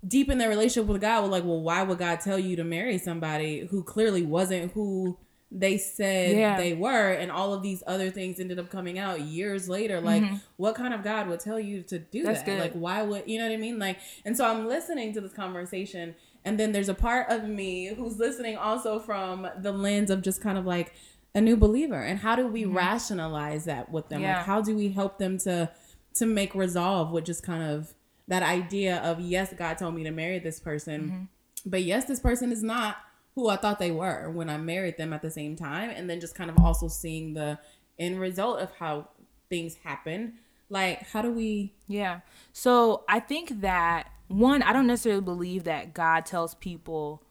[0.06, 2.64] deep in their relationship with God were like, well, why would God tell you to
[2.64, 5.16] marry somebody who clearly wasn't who
[5.50, 6.56] they said Yeah.
[6.56, 7.10] they were?
[7.12, 10.00] And all of these other things ended up coming out years later.
[10.00, 10.24] Like,
[10.56, 12.26] what kind of God would tell you to do Mm-hmm.
[12.26, 12.46] That's that?
[12.46, 12.60] good.
[12.60, 13.78] Like, why would you know what I mean?
[13.78, 17.86] Like, and so I'm listening to this conversation, and then there's a part of me
[17.94, 20.92] who's listening also from the lens of just kind of like
[21.34, 22.00] a new believer.
[22.00, 24.18] And how do we rationalize that with them?
[24.20, 24.28] Mm-hmm.
[24.30, 24.36] Yeah.
[24.38, 25.70] Like, how do we help them to
[26.14, 27.94] to make resolve with just kind of
[28.26, 31.28] that idea of yes, God told me to marry this person,
[31.64, 32.96] but yes, this person is not
[33.36, 36.20] who I thought they were when I married them at the same time, and then
[36.20, 37.58] just kind of also seeing the
[37.98, 39.10] end result of how
[39.48, 40.34] things happen.
[40.68, 41.74] Like, how do we?
[41.86, 42.20] Yeah.
[42.52, 47.22] So I think that one, I don't necessarily believe that God tells people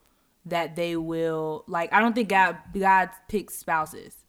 [0.46, 1.92] that they will like.
[1.92, 4.24] I don't think God God picks spouses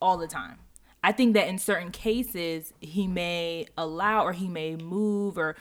[0.00, 0.58] all the time.
[1.04, 5.56] I think that in certain cases he may allow or he may move or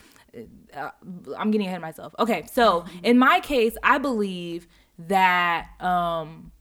[0.74, 0.92] uh,
[1.38, 2.16] I'm getting ahead of myself.
[2.20, 4.68] Okay, so in my case, I believe
[5.08, 6.52] that um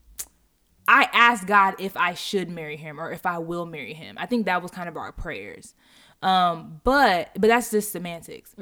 [0.88, 4.16] I asked God if I should marry him or if I will marry him.
[4.18, 5.74] I think that was kind of our prayers.
[6.20, 8.54] Um, but but that's just semantics.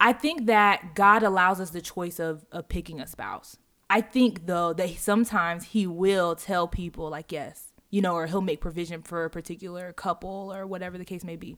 [0.00, 3.56] I think that God allows us the choice of of picking a spouse.
[3.90, 8.40] I think though that sometimes He will tell people like yes, you know, or He'll
[8.40, 11.56] make provision for a particular couple or whatever the case may be.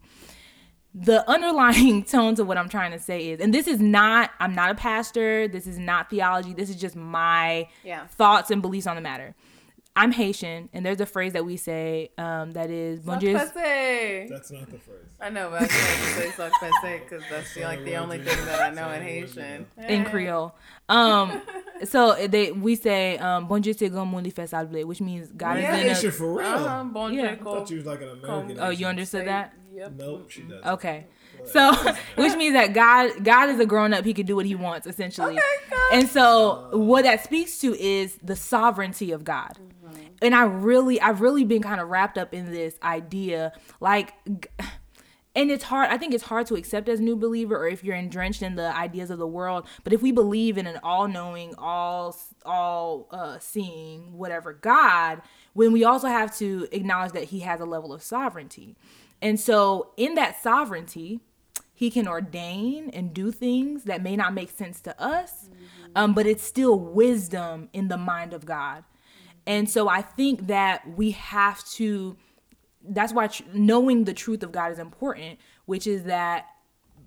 [0.95, 4.55] The underlying tone to what I'm trying to say is, and this is not, I'm
[4.55, 5.49] not a pastor.
[5.49, 6.53] This is not theology.
[6.53, 8.07] This is just my Yeah.
[8.09, 9.35] thoughts and beliefs on the matter.
[9.95, 14.27] I'm Haitian, and there's a phrase that we say um, that is bon Dieu- Passe.
[14.31, 15.05] That's not the phrase.
[15.21, 18.17] I know, but I just like to say sock because that's the, like the only
[18.19, 19.67] thing that I know in Haitian.
[19.87, 20.55] in Creole.
[20.89, 21.43] Um,
[21.85, 25.59] so they we say um, bon Dieu c'est grand monde fait salver, which means God
[25.59, 26.47] Yeah, is in Haitian for real.
[26.47, 27.33] Uh-huh, bon Yeah.
[27.33, 28.59] I thought you was like an American.
[28.61, 28.87] Oh, you Haitian.
[28.87, 29.53] understood that?
[29.75, 29.93] Yep.
[29.99, 30.67] Nope, she doesn't.
[30.67, 31.07] Okay.
[31.45, 31.73] So,
[32.17, 34.05] which means that God, God is a grown up.
[34.05, 35.39] He can do what he wants, essentially.
[35.93, 39.59] And so, what that speaks to is the sovereignty of God.
[40.23, 44.15] And I really, I've really been kind of wrapped up in this idea, like,
[45.35, 45.91] and it's hard.
[45.91, 48.75] I think it's hard to accept as new believer, or if you're drenched in the
[48.77, 49.67] ideas of the world.
[49.83, 55.23] But if we believe in an all-knowing, all, all uh, seeing, whatever God,
[55.55, 58.77] when we also have to acknowledge that He has a level of sovereignty.
[59.21, 61.21] And so, in that sovereignty,
[61.75, 65.51] he can ordain and do things that may not make sense to us,
[65.97, 68.85] um, but it's still wisdom in the mind of God.
[69.47, 72.17] And so I think that we have to,
[72.89, 76.47] that's why tr- knowing the truth of God is important, which is that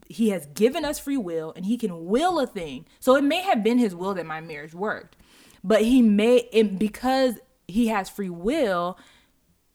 [0.08, 2.86] he has given us free will and he can will a thing.
[3.00, 5.16] So it may have been his will that my marriage worked,
[5.64, 7.36] but he may, it, because
[7.68, 8.98] he has free will,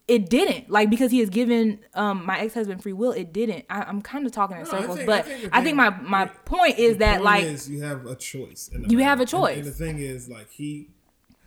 [0.06, 3.82] it didn't like because he has given um my ex-husband free will it didn't I,
[3.82, 6.26] i'm kind of talking in I circles think- but I think i think my my
[6.26, 8.70] point is that point like is you have a choice.
[8.72, 9.04] You matter.
[9.04, 9.58] have a And- choice.
[9.58, 10.88] And, the thing is, like he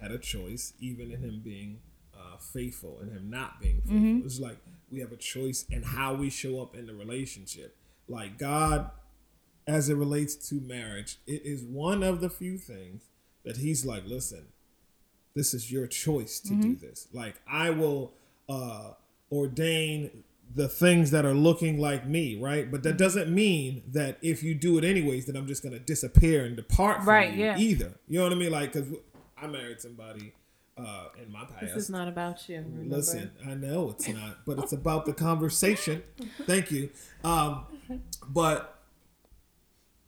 [0.03, 1.79] had a choice, even in him being
[2.13, 3.95] uh, faithful and him not being faithful.
[3.97, 4.25] Mm-hmm.
[4.27, 4.57] It's like
[4.91, 7.75] we have a choice in how we show up in the relationship.
[8.07, 8.91] Like God,
[9.65, 13.03] as it relates to marriage, it is one of the few things
[13.45, 14.45] that He's like, listen,
[15.35, 16.85] this is your choice to do Mm-hmm.
[16.85, 17.07] this.
[17.13, 18.13] Like I will
[18.49, 18.91] uh
[19.31, 20.23] ordain
[20.55, 22.69] the things that are looking like me, right?
[22.69, 22.89] But Mm-hmm.
[22.89, 26.55] that doesn't mean that if you do it anyways, that I'm just gonna disappear and
[26.55, 27.57] depart from Right, you yeah.
[27.57, 27.93] either.
[28.07, 28.51] You know what I mean?
[28.51, 28.85] Like, cause
[29.43, 30.33] I married somebody
[30.77, 31.61] uh in my past.
[31.75, 32.57] This is not about you.
[32.57, 32.95] Remember?
[32.95, 36.01] Listen, I know it's not, but it's about the conversation.
[36.43, 36.89] Thank you.
[37.23, 37.65] Um,
[38.27, 38.79] but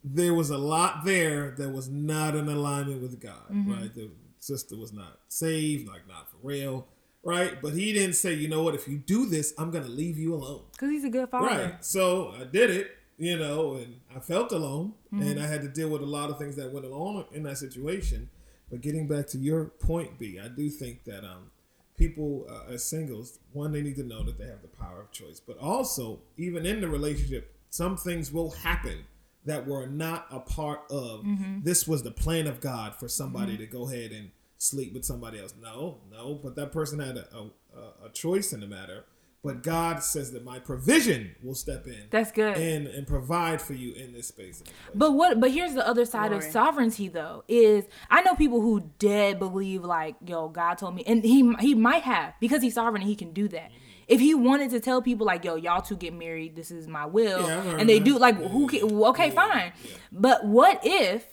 [0.03, 3.93] there was a lot there that was not in alignment with God, right?
[3.93, 4.09] The
[4.39, 6.87] sister was not saved, like not for real,
[7.23, 7.59] right?
[7.61, 10.33] But he didn't say, you know what, if you do this, I'm gonna leave you
[10.35, 10.63] alone.
[10.71, 11.85] because he's a good father Right.
[11.85, 15.89] So I did it, you know, and I felt alone and I had to deal
[15.89, 18.29] with a lot of things that went along in that situation.
[18.69, 21.51] But getting back to your point, B, I do think that um,
[21.97, 25.11] people uh, as singles, one, they need to know that they have the power of
[25.11, 25.39] choice.
[25.39, 29.05] But also, even in the relationship, some things will happen
[29.45, 31.23] that were not a part of
[31.63, 35.39] this was the plan of God for somebody to go ahead and sleep with somebody
[35.39, 35.53] else.
[35.61, 39.05] No, no, but that person had a, a, a choice in the matter.
[39.45, 42.07] But God says that my provision will step in.
[42.09, 42.57] That's good.
[42.57, 44.59] And and provide for you in this space.
[44.61, 44.95] in this place.
[44.95, 45.39] But what?
[45.39, 47.43] But here's the other side of sovereignty, though.
[47.47, 51.75] Is I know people who dead believe like, yo, God told me, and he he
[51.75, 53.71] might have because he's sovereign and he can do that.
[54.07, 57.05] If he wanted to tell people like, yo, y'all two get married, this is my
[57.05, 58.05] will, Yeah, and they that.
[58.05, 58.67] do like, Yeah, who?
[58.67, 59.73] Can, okay, Yeah, fine.
[59.83, 59.91] yeah.
[60.11, 61.25] But what if?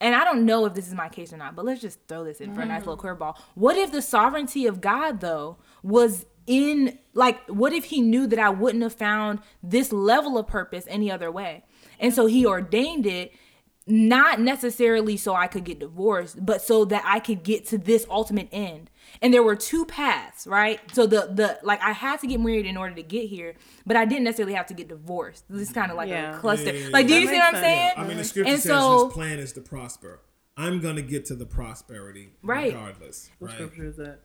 [0.00, 2.24] And I don't know if this is my case or not, but let's just throw
[2.24, 2.86] this in for a nice mm.
[2.86, 3.36] little curveball.
[3.54, 8.38] What if the sovereignty of God though was in like what if he knew that
[8.38, 11.64] I wouldn't have found this level of purpose any other way?
[11.98, 13.32] And so he ordained it
[13.86, 18.06] not necessarily so I could get divorced, but so that I could get to this
[18.08, 18.88] ultimate end.
[19.20, 20.78] And there were two paths, right?
[20.92, 23.54] So the the like I had to get married in order to get here,
[23.86, 25.44] but I didn't necessarily have to get divorced.
[25.50, 26.36] This is kind of like Yeah.
[26.36, 26.66] a cluster.
[26.72, 27.20] Yeah, yeah, like, do yeah.
[27.20, 27.78] you see what I'm makes sense.
[27.78, 27.92] saying?
[27.96, 30.20] I mean, the scripture And says so- his plan is to prosper.
[30.56, 32.72] I'm gonna get to the prosperity Right.
[32.74, 33.30] regardless.
[33.40, 33.56] What Right.
[33.56, 34.20] scripture is that?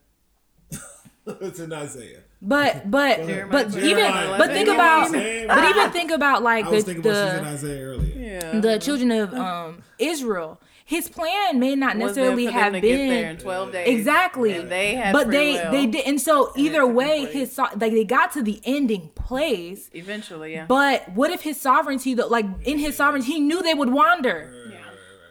[1.28, 2.21] it's in Isaiah.
[2.41, 4.38] But but Jeremiah but 29, even Jeremiah.
[4.38, 7.84] but think about but even think about like I was the thinking in the Isaiah
[7.86, 8.13] earlier.
[8.15, 8.59] Yeah.
[8.59, 12.73] the children of um Israel his plan may not Was there necessarily for them have
[12.73, 13.97] to been get there in 12 days.
[13.99, 15.71] exactly And they had but free they will.
[15.71, 19.89] they did and so either way his so- like they got to the ending place
[19.93, 20.65] Eventually, yeah.
[20.67, 24.53] but what if his sovereignty though like in his sovereignty he knew they would wander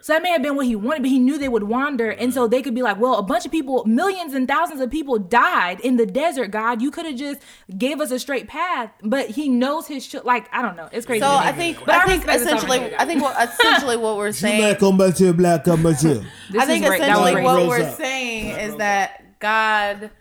[0.05, 2.11] so that may have been what he wanted, but he knew they would wander.
[2.11, 4.91] And so they could be like, well, a bunch of people, millions and thousands of
[4.91, 6.79] people died in the desert, God.
[6.79, 7.41] You could have just
[7.75, 8.91] gave us a straight path.
[9.01, 10.23] But he knows his shit.
[10.23, 10.87] Like, I don't know.
[10.91, 11.21] It's crazy.
[11.21, 11.31] so.
[11.31, 12.95] I think But I think essentially.
[12.95, 16.23] I think what essentially what we're saying come back to black, come back to.
[16.51, 17.01] This I think is great.
[17.01, 17.95] Essentially what we're up.
[17.95, 20.11] saying is that God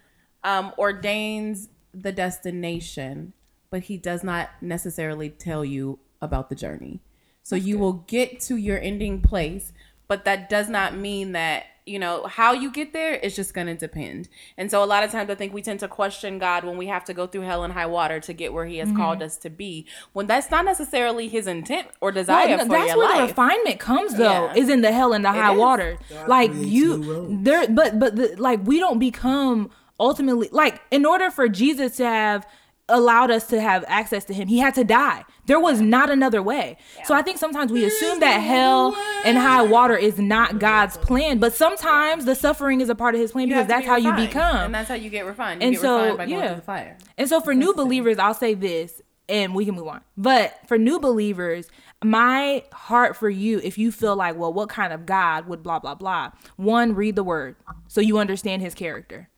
[0.43, 3.35] um, ordains the destination,
[3.68, 7.03] but he does not necessarily tell you about the journey.
[7.45, 9.74] So you will get to your ending place,
[10.09, 13.67] but that does not mean that you know how you get there is just going
[13.67, 14.27] to depend.
[14.57, 16.87] And so a lot of times i think we tend to question god when we
[16.87, 18.97] have to go through hell and high water to get where he has mm-hmm.
[18.97, 22.89] called us to be when that's not necessarily his intent or desire Well, for that's
[22.89, 23.31] your where the life.
[23.31, 24.55] refinement comes though Yeah.
[24.55, 25.59] is in the hell and the high is.
[25.59, 25.99] water.
[26.27, 31.49] Like you there but but the, like we don't become ultimately like in order for
[31.49, 32.47] jesus to have
[32.89, 36.43] allowed us to have access to him he had to die there was not another
[36.43, 36.77] way.
[37.05, 41.39] So i think sometimes we assume that hell and high water is not god's plan
[41.39, 44.13] but sometimes the suffering is a part of his plan You because that's how you
[44.15, 44.57] become.
[44.67, 45.61] and that's how you get refined.
[45.63, 46.55] You And get so, refined by going yeah.
[46.55, 46.99] the fire.
[47.19, 50.03] And so for new believers, I'll say this and we can move on.
[50.17, 51.69] But for new believers,
[52.03, 55.79] my heart for you, if you feel like, well, what kind of God would blah,
[55.79, 57.57] blah, blah, one, read the word
[57.89, 59.31] so you understand his character.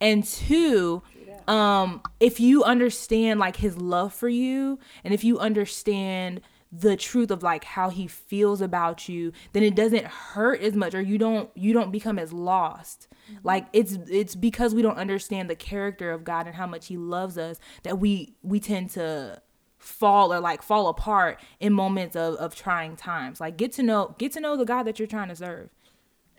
[0.00, 1.02] And two,
[1.50, 6.40] um, if you understand like his love for you and if you understand
[6.72, 10.94] the truth of like how he feels about you then it doesn't hurt as much
[10.94, 13.08] or you don't you don't become as lost.
[13.42, 16.96] Like it's it's because we don't understand the character of god and how much he
[16.96, 19.42] loves us that we we tend to
[19.78, 23.40] fall or like fall apart in moments of, of trying times.
[23.40, 25.70] Like get to know get to know the god that you're trying to serve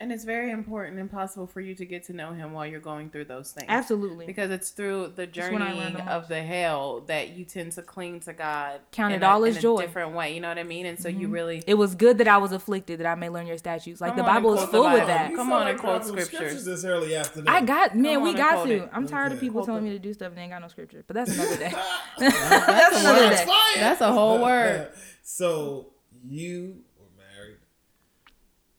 [0.02, 2.80] and it's very important and possible for you to get to know him while you're
[2.80, 6.42] going through those things absolutely because it's through the when I learned journeying of the
[6.42, 8.80] hell that you tend to cling to God.
[8.90, 9.76] Count in it a- all as in a joy.
[9.76, 9.86] Mm-hmm.
[9.86, 10.34] different way.
[10.34, 10.86] You know what I mean?
[10.86, 13.46] And so you really it was good that i was afflicted that i may learn
[13.46, 15.68] your statutes like Come the bible is quote the full with that You Come on
[15.68, 16.64] and quote scriptures.
[16.64, 17.48] this early afternoon.
[17.48, 18.72] I got man, we got to.
[18.84, 18.90] it.
[18.92, 19.90] I'm tired of people Quote telling it.
[19.90, 21.04] me to do stuff and they ain't got no scripture.
[21.06, 21.72] But that's another day.
[22.18, 23.46] that's another day.
[23.76, 24.88] That's a whole word.
[25.22, 25.88] so
[26.24, 27.58] you were married,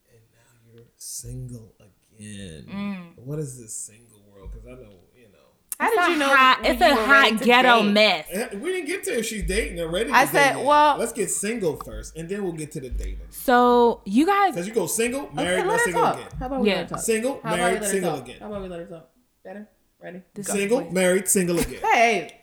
[0.09, 0.84] and now you're
[1.14, 2.66] single again.
[2.70, 3.24] Mm.
[3.26, 4.51] What is this single world?
[4.51, 5.39] Because I know you know.
[5.80, 6.28] How It's did you know?
[6.36, 7.91] hot, it's you a hot ghetto date?
[7.91, 8.26] mess.
[8.30, 10.11] Eh, We didn't get to if she's dating already.
[10.11, 10.66] I said, date yet.
[10.66, 13.20] well- let's get single first, and then we'll get to the dating.
[13.32, 16.16] So you guys, Because you go single, married, Okay, not single talk.
[16.18, 16.30] again.
[16.39, 16.76] How about we Yeah.
[16.76, 16.99] let her talk?
[16.99, 18.24] Single, How married, let single talk?
[18.28, 18.39] again.
[18.39, 19.09] How about we let her talk?
[19.43, 19.68] Better?
[20.01, 20.22] Ready?
[20.34, 20.53] This- Go.
[20.53, 21.82] Single, married, single again.
[21.91, 22.41] Hey.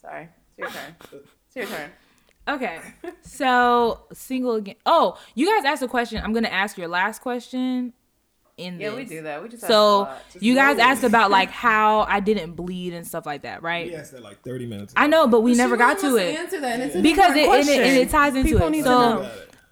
[0.00, 0.28] Sorry.
[0.56, 0.96] It's your turn.
[1.46, 1.90] It's your turn.
[2.48, 2.80] Okay.
[3.22, 4.76] So single again.
[4.86, 6.22] Oh, you guys asked a question.
[6.22, 7.92] I'm gonna ask your last question.
[8.58, 8.96] In Yeah, this.
[8.98, 9.42] we do that.
[9.42, 10.42] We just So ask a lot.
[10.42, 13.86] you guys asked about like how I didn't bleed and stuff like that, right?
[13.86, 14.92] We asked that like 30 minutes.
[14.94, 16.80] I know, but we never got to it Answer that.
[16.80, 18.70] And because it and, it and it ties into People it.
[18.70, 19.22] need to so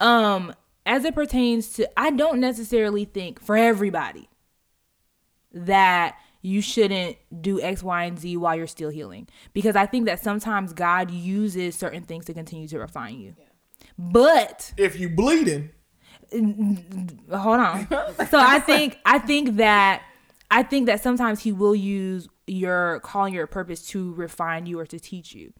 [0.00, 0.06] know.
[0.06, 0.54] um
[0.86, 4.30] as it pertains to i don't necessarily think for everybody
[5.52, 9.28] that you shouldn't do x y and z while you're still healing.
[9.52, 13.34] Because i think that sometimes god uses certain things to continue to refine you.
[13.98, 15.70] But If you bleeding,
[16.32, 17.86] hold on.
[18.28, 20.02] So i think i think that
[20.50, 24.86] i think that sometimes he will use your calling your purpose to refine you or
[24.86, 25.52] to teach you.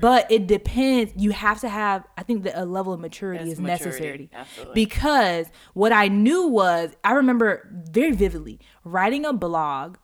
[0.00, 1.12] But it depends.
[1.16, 4.30] You have to have i think that a level of maturity Yes, is maturity, necessary.
[4.32, 4.74] Absolutely.
[4.84, 9.96] because what i knew was i remember very vividly writing a blog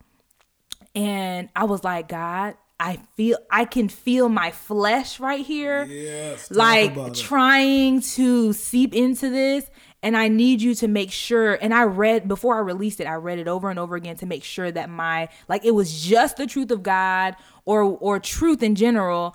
[0.99, 6.51] and i was like god i feel i can feel my flesh right here yes,
[6.51, 9.71] like trying to seep into this.
[10.01, 13.15] And I need you to make sure and I read before I released it I
[13.15, 16.37] read it over and over again to make sure that my like it was just
[16.37, 17.35] the truth of God
[17.65, 19.35] or or truth in general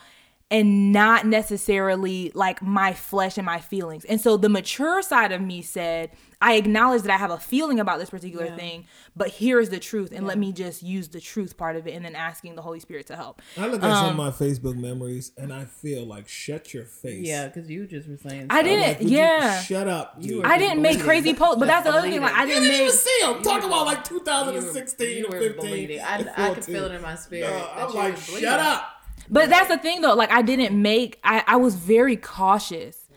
[0.53, 4.05] and not necessarily like my flesh and my feelings.
[4.05, 7.79] And so the mature side of me said, I acknowledge that I have a feeling
[7.79, 8.85] about this particular thing,
[9.15, 11.95] but here is the truth and let me just use the truth part of it
[11.95, 13.41] and then asking the Holy Spirit to help.
[13.57, 16.85] I look at some um, of my Facebook memories and I feel like shut your
[16.85, 17.25] face.
[17.25, 18.47] Yeah, because you just were saying.
[18.51, 19.59] I didn't Like, yeah.
[19.61, 20.21] shut up.
[20.21, 20.45] dude?
[20.45, 22.21] I didn't make crazy posts, but that's the other thing.
[22.21, 23.41] Like I You didn't didn't even see them.
[23.41, 25.55] Talk about like You were- 2016 you or 15.
[25.69, 25.99] bleeding.
[26.01, 27.49] I, and I could feel it in my spirit.
[27.49, 28.92] No, I'm like, shut up.
[29.29, 30.13] But that's the thing though.
[30.15, 31.19] Like I didn't make.
[31.23, 33.09] I I was very cautious,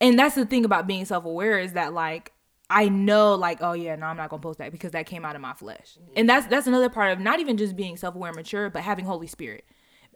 [0.00, 2.32] and that's the thing about being self aware is that like
[2.68, 5.36] I know like oh yeah no I'm not gonna post that because that came out
[5.36, 8.32] of my flesh, and that's that's another part of not even just being self aware
[8.32, 9.64] mature, but having Holy Spirit.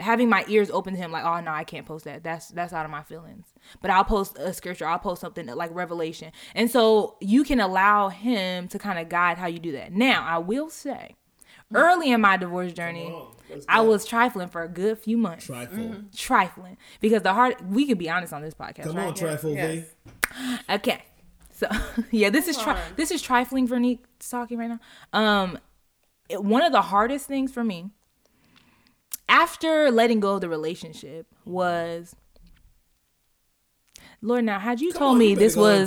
[0.00, 2.72] having my ears open to him like oh no i can't post that that's that's
[2.72, 3.46] out of my feelings
[3.80, 8.08] but i'll post a scripture i'll post something like revelation and so you can allow
[8.08, 11.14] him to kind of guide how you do that now i will say
[11.72, 13.14] early in my divorce journey
[13.50, 15.96] let's i was trifling for a good few months Trifle.
[16.16, 19.54] trifling because the hard we could be honest on this podcast Come right on, Trifle
[19.54, 19.84] Yes.
[20.36, 20.58] V.
[20.74, 21.02] Okay.
[21.52, 21.68] So
[22.10, 24.80] yeah, this is tri- this is trifling Vernique talking right now.
[25.12, 25.58] Um
[26.28, 27.90] it- one of the hardest things for me
[29.28, 32.14] after letting go of the relationship was
[34.20, 35.82] Lord now had you Come told on, me you this go ahead and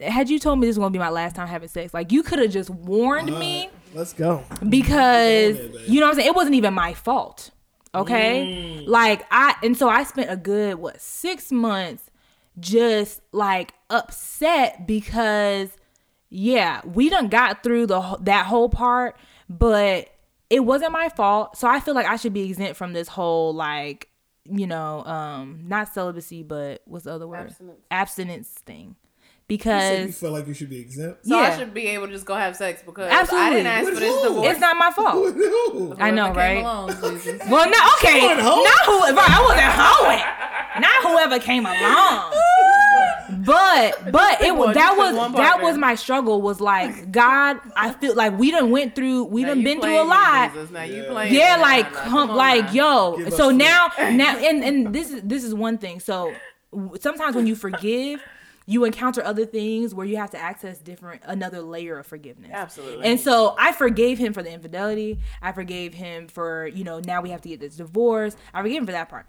[0.00, 2.10] was had you told me this was gonna be my last time having sex, like
[2.12, 4.44] you could have just warned All me right, Let's go.
[4.68, 6.28] because Go you know what I'm saying.
[6.28, 7.50] It wasn't even my fault.
[7.94, 8.86] Okay, Mm.
[8.86, 12.04] like I and so I spent a good what six months
[12.58, 15.70] just like upset because
[16.28, 19.16] yeah we done got through the that whole part,
[19.48, 20.08] but
[20.50, 21.56] it wasn't my fault.
[21.56, 24.08] So I feel like I should be exempt from this whole like
[24.44, 27.80] you know um not celibacy but what's the other word Abstinence.
[27.90, 28.96] abstinence thing
[29.50, 31.26] You said you because feel like you should be exempt.
[31.26, 31.48] So Yeah.
[31.48, 33.46] I should be able to just go have sex because Absolutely.
[33.46, 34.28] I didn't ask With for this who?
[34.28, 34.50] divorce.
[34.50, 35.96] it's not my fault.
[36.00, 36.58] I know, Whoever right?
[36.58, 36.88] along,
[37.50, 38.62] Well, no, okay, Come on, hoe.
[38.62, 39.00] not who.
[39.00, 40.80] Right, I wasn't hoeing.
[40.80, 42.32] Not whoever came along.
[43.44, 46.42] But but it was that was that was my struggle.
[46.42, 47.58] Was like God.
[47.76, 49.24] I feel like we done went through.
[49.24, 50.54] We Now done been through a lot.
[50.72, 51.04] Now Yeah.
[51.08, 52.72] playing Yeah, like Nah, nah, come, on like now.
[52.72, 53.16] yo.
[53.18, 53.58] Give So some.
[53.58, 56.00] now now and and this is this is one thing.
[56.00, 56.32] So
[57.00, 58.20] sometimes when you forgive.
[58.70, 62.52] You encounter other things where you have to access different another layer of forgiveness.
[62.52, 63.04] Absolutely.
[63.04, 65.18] And so I forgave him for the infidelity.
[65.42, 68.36] I forgave him for, you know, now we have to get this divorce.
[68.54, 69.26] I forgave him for that part.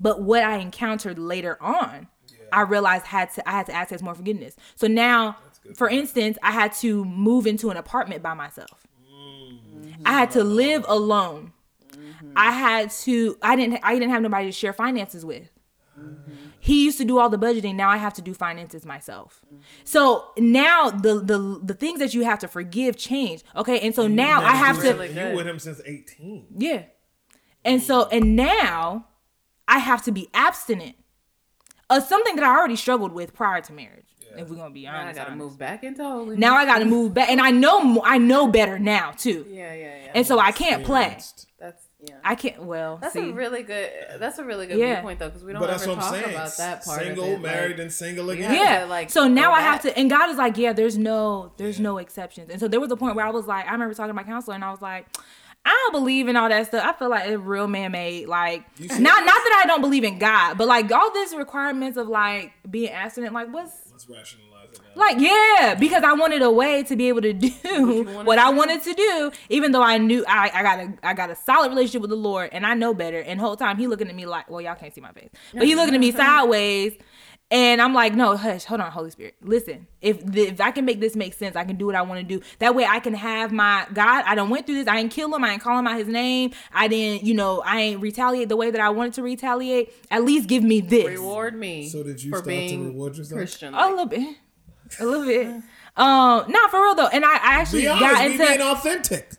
[0.00, 2.08] But what I encountered later on,
[2.50, 4.56] I realized had to I had to access more forgiveness.
[4.74, 5.36] So now,
[5.76, 8.84] for instance, I had to move into an apartment by myself.
[10.04, 11.52] I had to live alone.
[12.34, 15.50] I had to I didn't I didn't have nobody to share finances with.
[16.62, 17.74] He used to do all the budgeting.
[17.74, 19.40] Now I have to do finances myself.
[19.84, 23.42] So now the the the things that you have to forgive change.
[23.56, 26.46] Okay, and so now I have to really You with him since 18.
[26.58, 26.84] yeah.
[27.64, 29.06] And so, and now
[29.68, 30.96] I have to be abstinent
[31.90, 34.06] of something that I already struggled with prior to marriage.
[34.36, 35.36] If we're gonna be Now I gotta honest.
[35.38, 36.38] move back into holiness.
[36.38, 39.44] Now I gotta move back, and I know I know better now too.
[39.48, 40.12] Yeah, yeah, yeah.
[40.14, 41.18] And so I can't play.
[41.58, 42.14] That's yeah.
[42.24, 42.62] I can't.
[42.62, 43.90] Well, That's see, a really good.
[44.18, 44.94] That's a really good Yeah.
[44.96, 46.34] viewpoint though, because we don't But that's ever what I'm talk saying.
[46.34, 47.00] about that part.
[47.02, 47.40] Single, of it.
[47.40, 48.54] married, like, and single again.
[48.54, 48.80] yeah.
[48.80, 51.78] to, like, so now I have to, and God is like, yeah, there's no, there's
[51.78, 52.50] no exceptions.
[52.50, 54.22] And so there was a point where I was like, I remember talking to my
[54.24, 55.06] counselor, and I was like.
[55.62, 56.82] I don't believe in all that stuff.
[56.82, 58.28] I feel like it's real man made.
[58.28, 58.98] Like not serious?
[59.02, 62.88] not that I don't believe in God, but like all these requirements of like being
[62.88, 63.34] abstinent.
[63.34, 64.49] Like what's Let's rationalize it now.
[64.94, 67.48] Like, yeah, because I wanted a way to be able to do
[68.02, 68.56] wanted what to I do.
[68.56, 71.68] wanted to do, even though I knew I, I got a I got a solid
[71.68, 73.20] relationship with the Lord and I know better.
[73.20, 75.64] And whole time he looking at me like, well, y'all can't see my face, but
[75.64, 76.94] he looking at me sideways,
[77.52, 79.88] and I'm like, no, hush, hold on, Holy Spirit, listen.
[80.00, 82.20] If the, if I can make this make sense, I can do what I want
[82.20, 82.44] to do.
[82.60, 84.24] That way, I can have my God.
[84.24, 84.86] I don't went through this.
[84.86, 85.42] I ain't kill him.
[85.42, 86.52] I ain't call him out his name.
[86.72, 89.92] I didn't, you know, I ain't retaliate the way that I wanted to retaliate.
[90.12, 91.06] At least give me this.
[91.06, 91.88] reward me.
[91.88, 93.36] So did you for start to reward yourself?
[93.36, 93.74] Christian?
[93.74, 94.36] A little bit.
[94.98, 95.46] A little bit.
[95.96, 97.08] Um, not for real though.
[97.08, 99.30] And I, I actually got honest, be into being authentic.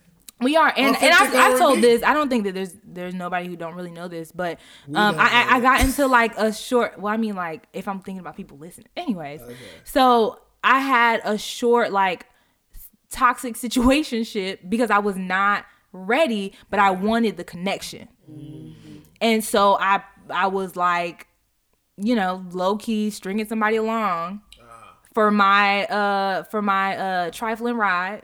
[0.42, 2.04] we are and, and Authentic I, I told this.
[2.04, 4.60] I don't think that there's there's nobody who don't really know this, but
[4.94, 7.00] um, I, I I got into like a short.
[7.00, 9.42] Well, I mean, like if I'm thinking about people listening, anyways.
[9.84, 12.26] So I had a short like
[13.10, 18.08] toxic situationship because I was not ready, but I wanted the connection,
[19.20, 21.28] and so I I was like,
[21.98, 24.42] you know, low key stringing somebody along
[25.14, 28.24] for my uh for my uh trifling ride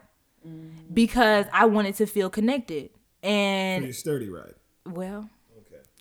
[0.93, 2.89] because I wanted to feel connected.
[3.23, 4.53] And Pretty sturdy, right?
[4.85, 5.29] well,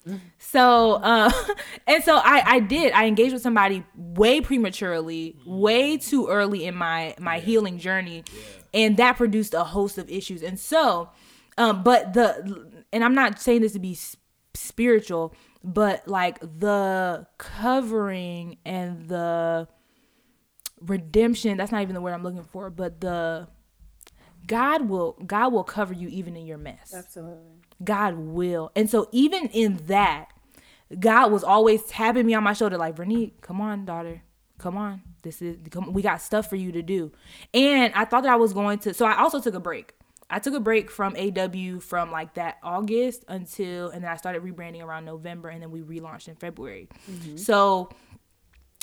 [0.07, 0.21] Okay.
[0.39, 1.31] so uh
[1.87, 2.93] and so I I did.
[2.93, 8.23] I engaged with somebody way prematurely, way too early in my my healing journey.
[8.75, 10.43] And that produced a host of issues.
[10.43, 11.09] And so
[11.59, 13.99] um but the and I'm not saying this to be
[14.55, 15.35] spiritual,
[15.65, 19.67] but like the covering and the
[20.81, 23.49] redemption, that's not even the word I'm looking for, but the
[24.47, 26.95] God will God will cover you even in your mess.
[26.95, 27.57] Absolutely.
[27.83, 28.71] God will.
[28.77, 30.29] And so even in that,
[30.99, 34.23] God was always tapping me on my shoulder, like, Vernique, come on, daughter.
[34.59, 35.03] Come on.
[35.23, 37.13] This is come, we got stuff for you to do.
[37.53, 39.93] And I thought that I was going to so I also took a break.
[40.29, 44.43] I took a break from AW from like that August until and then I started
[44.43, 46.89] rebranding around November and then we relaunched in February.
[47.11, 47.37] Mm-hmm.
[47.37, 47.91] So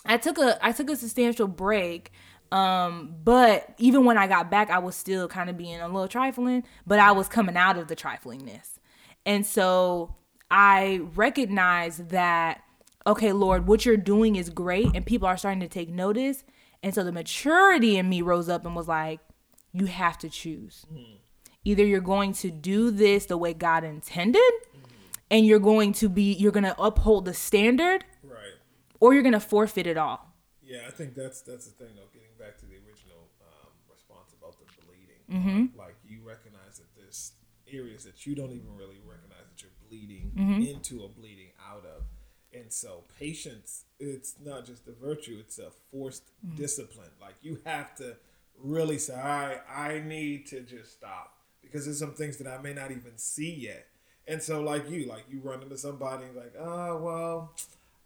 [0.06, 2.12] I took a I took a substantial break.
[2.52, 6.08] Um, but even when I got back, I was still kind of being a little
[6.08, 8.80] trifling, but I was coming out of the triflingness.
[9.26, 10.16] And so
[10.52, 12.62] I recognized that
[13.06, 16.44] okay, Lord, what you're doing is great and people are starting to take notice.
[16.82, 19.20] And so the maturity in me rose up and was like,
[19.74, 20.86] you have to choose.
[21.66, 24.52] Either you're going to do this the way God intended
[25.32, 28.06] and you're going to be you're going to uphold the standard.
[29.04, 30.20] Or you're going to forfeit it all.
[30.72, 32.10] Yeah, I think that's that's the thing though.
[32.14, 35.78] Getting back to the original um, response about the bleeding, Mm-hmm.
[35.78, 37.32] like you recognize that there's
[37.72, 40.62] areas that you don't even really recognize that you're bleeding Mm-hmm.
[40.74, 42.04] into or bleeding out of,
[42.58, 43.84] and so patience.
[44.00, 46.56] It's not just a virtue; it's a forced Mm.
[46.58, 47.12] discipline.
[47.20, 48.16] Like you have to
[48.58, 51.30] really say, "All right, I need to just stop,"
[51.62, 53.88] because there's some things that I may not even see yet.
[54.30, 57.52] And so, like you, like you run into somebody like, "Oh, well."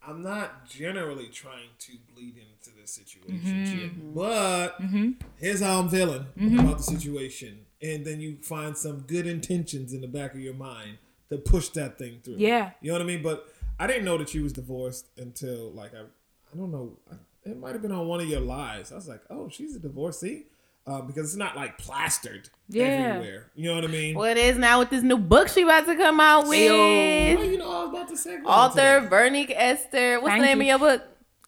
[0.07, 3.79] I'm not generally trying to bleed into this situation, mm-hmm.
[3.79, 5.11] Chip, but mm-hmm.
[5.37, 6.59] here's how I'm feeling mm-hmm.
[6.59, 7.65] about the situation.
[7.81, 10.97] And then you find some good intentions in the back of your mind
[11.29, 12.35] to push that thing through.
[12.37, 12.71] Yeah.
[12.81, 13.21] You know what I mean?
[13.21, 17.15] But I didn't know that she was divorced until, like, I, I don't know, I,
[17.49, 18.93] it might have been on one of your lives.
[18.93, 20.45] I was like, oh, she's a divorcee?
[20.87, 22.85] Uh, because it's not like plastered Yeah.
[22.85, 23.51] everywhere.
[23.55, 24.15] You know what I mean?
[24.15, 26.71] Well, it is now with this new book she about to come out with.
[26.71, 30.21] Well, you know, I was about to say Author Vernique Esther.
[30.21, 30.73] What's Thank the name you.
[30.73, 31.03] of your book?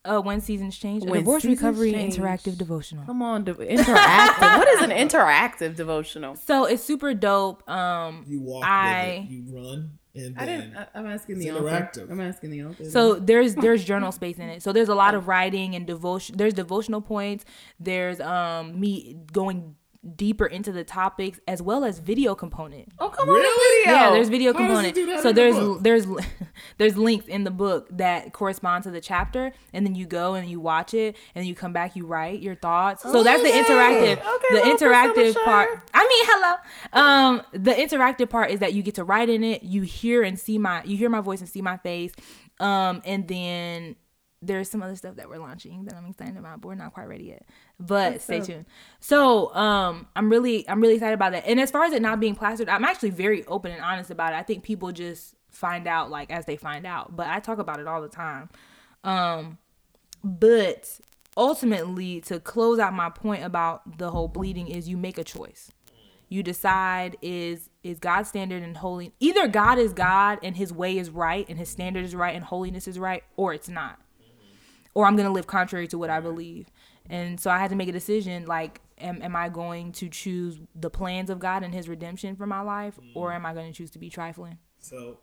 [0.06, 2.16] Uh, when seasons change, a When divorce recovery Change.
[2.18, 3.06] interactive devotional.
[3.06, 4.58] Come on, de- interactive.
[4.58, 6.36] what is an interactive devotional?
[6.38, 7.70] So it's super dope.
[7.70, 10.78] Um, You walk I- with it, you run, and I then didn't.
[10.78, 12.07] I, I'm asking the author.
[12.09, 12.86] I'm asking the author.
[12.89, 14.61] So there's there's journal space in it.
[14.63, 16.38] So there's a lot of writing and devotion.
[16.38, 17.45] There's devotional points.
[17.80, 19.76] There's um me going
[20.16, 22.89] deeper into the topics as well as video component.
[22.99, 23.39] Oh, come Really?
[23.39, 24.05] on, the video.
[24.05, 24.88] Yeah, there's video How does component.
[24.88, 25.84] it do that So in the there's book?
[25.84, 26.07] there's
[26.78, 30.49] there's links in the book that correspond to the chapter, and then you go and
[30.49, 33.03] you watch it, and you come back, you write your thoughts.
[33.03, 33.64] So that's the Okay.
[33.64, 34.12] interactive.
[34.14, 35.70] Okay, the well, interactive Priscilla part.
[35.70, 35.84] Shire.
[35.93, 36.55] I mean, hello.
[36.93, 39.64] Um, the interactive part is that you get to write in it.
[39.64, 42.14] You hear and see my you hear my voice and see my face.
[42.60, 43.95] Um, and then
[44.41, 47.07] there's some other stuff that we're launching that I'm excited about, but we're not quite
[47.10, 47.45] ready yet.
[47.80, 48.66] But stay tuned.
[49.00, 51.46] So um I'm really I'm really excited about that.
[51.48, 54.34] And as far as it not being plastered, I'm actually very open and honest about
[54.34, 54.38] it.
[54.38, 57.16] I think people just find out like as they find out.
[57.16, 58.50] But I talk about it all the time.
[59.04, 59.58] Um
[60.24, 61.00] but
[61.38, 65.72] ultimately to close out my point about the whole bleeding is you make a choice
[66.30, 70.98] you decide is is God's standard and holy either God is God and his way
[70.98, 74.00] is right and his standard is right and holiness is right or it's not.
[74.94, 76.68] Or I'm going to live contrary to what I believe.
[77.10, 80.60] And so I had to make a decision like am, am I going to choose
[80.76, 83.74] the plans of God and his redemption for my life or am I going to
[83.78, 84.57] choose to be trifling?
[84.80, 85.18] So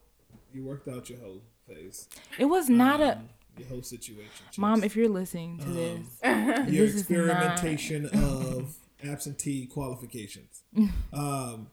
[0.52, 2.08] you worked out your whole phase,
[2.38, 3.20] It was not a
[3.58, 4.30] your whole situation.
[4.58, 6.06] mom if you're listening to this.
[6.24, 10.62] your this is not- experimentation of absentee qualifications.
[11.12, 11.68] um,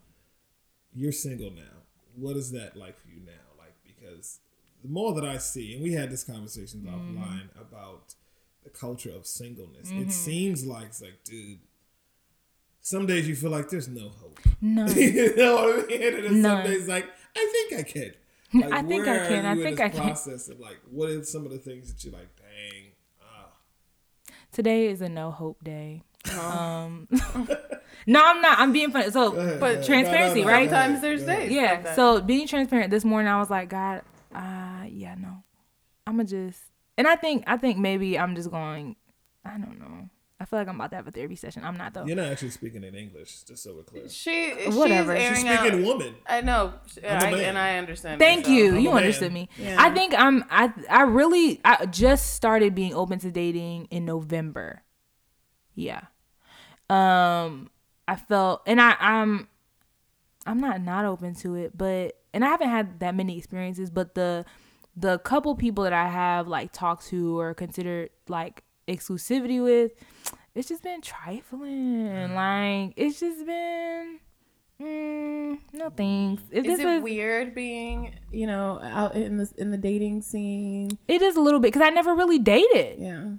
[0.93, 1.61] you're single now.
[2.15, 3.31] What is that like for you now?
[3.57, 4.39] Like because
[4.83, 7.17] the more that I see, and we had this conversation Mm-hmm.
[7.23, 8.13] offline about
[8.63, 9.89] the culture of singleness.
[9.91, 11.59] It seems like it's like, dude.
[12.81, 14.39] Some days you feel like there's no hope.
[14.59, 14.85] No.
[14.87, 16.03] you know what I mean?
[16.03, 17.05] And then some days like,
[17.35, 18.13] I think I can.
[18.55, 19.45] Like, I think I can.
[19.47, 20.01] I think I can.
[20.01, 23.47] Process of like, what are some of the things that you're like, dang, ah,
[24.51, 26.03] Today is a no hope day.
[26.39, 27.07] Um
[28.05, 28.59] No, I'm not.
[28.59, 29.09] I'm being funny.
[29.09, 30.69] So But transparency, No, no, no, right?
[30.69, 30.91] go ahead.
[30.91, 31.51] Sometimes there's days.
[31.51, 31.81] Yeah.
[31.83, 31.95] like.
[31.95, 34.01] So being transparent this morning, I was like, God,
[34.35, 35.43] uh, yeah, no,
[36.05, 36.61] I'ma just,
[36.97, 38.95] and I think, I think maybe I'm just going.
[39.45, 40.09] I don't know.
[40.39, 41.63] I feel like I'm about to have a therapy session.
[41.63, 42.05] I'm not though.
[42.05, 44.09] You're not actually speaking in English, just so we're clear.
[44.09, 45.15] she Whatever.
[45.17, 45.67] She's She's airing out.
[45.67, 46.15] Speaking woman.
[46.27, 47.39] I know, I'm a I, man.
[47.45, 48.19] and I understand.
[48.19, 48.53] Thank that, so.
[48.53, 48.75] you.
[48.75, 49.03] I'm You a man.
[49.03, 49.47] understood me.
[49.57, 49.77] Yeah.
[49.79, 50.43] I think I'm.
[50.49, 51.61] I I really.
[51.63, 54.81] I just started being open to dating in November.
[55.75, 56.01] Yeah.
[56.89, 57.69] Um.
[58.05, 59.47] I felt, and I I'm.
[60.45, 64.13] I'm not not open to it, but and I haven't had that many experiences, but
[64.13, 64.45] the
[64.95, 69.91] the couple people that I have like talked to or considered like exclusivity with,
[70.55, 72.33] it's just been trifling.
[72.33, 74.19] Like it's just been.
[74.81, 76.43] Mm, no thanks.
[76.51, 80.97] If Is it weird being, you know, out in the in the dating scene?
[81.07, 82.99] It is a little bit because I never really dated.
[82.99, 83.31] Yeah.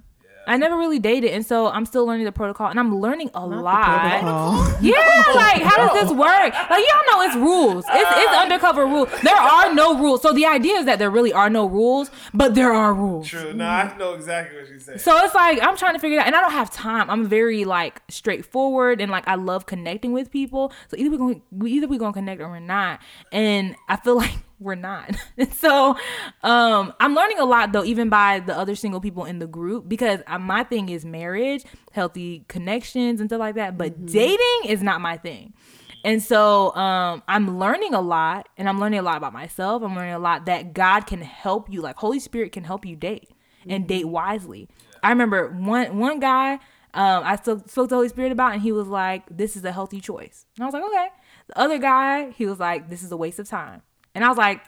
[0.47, 3.45] I never really dated, and so I'm still learning the protocol, and I'm learning a
[3.45, 4.75] lot.
[4.81, 6.53] Yeah, like how does this work?
[6.53, 7.85] Like y'all know it's rules.
[7.87, 9.09] It's it's undercover rules.
[9.23, 10.21] There are no rules.
[10.21, 13.27] So the idea is that there really are no rules, but there are rules.
[13.27, 13.53] True.
[13.53, 15.01] No, I know exactly what you said.
[15.01, 17.09] So it's like I'm trying to figure it out, and I don't have time.
[17.09, 20.71] I'm very like straightforward, and like I love connecting with people.
[20.89, 22.99] So either we're going we either we're gonna connect or we're not,
[23.31, 25.15] and I feel like we're not.
[25.51, 25.97] So
[26.43, 29.87] um, I'm learning a lot though, even by the other single people in the group,
[29.87, 33.77] because my thing is marriage, healthy connections, and stuff like that.
[33.77, 35.53] But dating is not my thing.
[36.03, 39.81] And so um, I'm learning a lot, and I'm learning a lot about myself.
[39.81, 42.95] I'm learning a lot that God can help you, like Holy Spirit can help you
[42.95, 43.29] date
[43.67, 44.69] and date wisely.
[45.01, 46.59] I remember one one guy
[46.95, 49.71] um, I spoke, spoke to Holy Spirit about, and he was like, "This is a
[49.71, 51.07] healthy choice," and I was like, "Okay."
[51.47, 53.81] The other guy, he was like, "This is a waste of time,"
[54.15, 54.67] and I was like,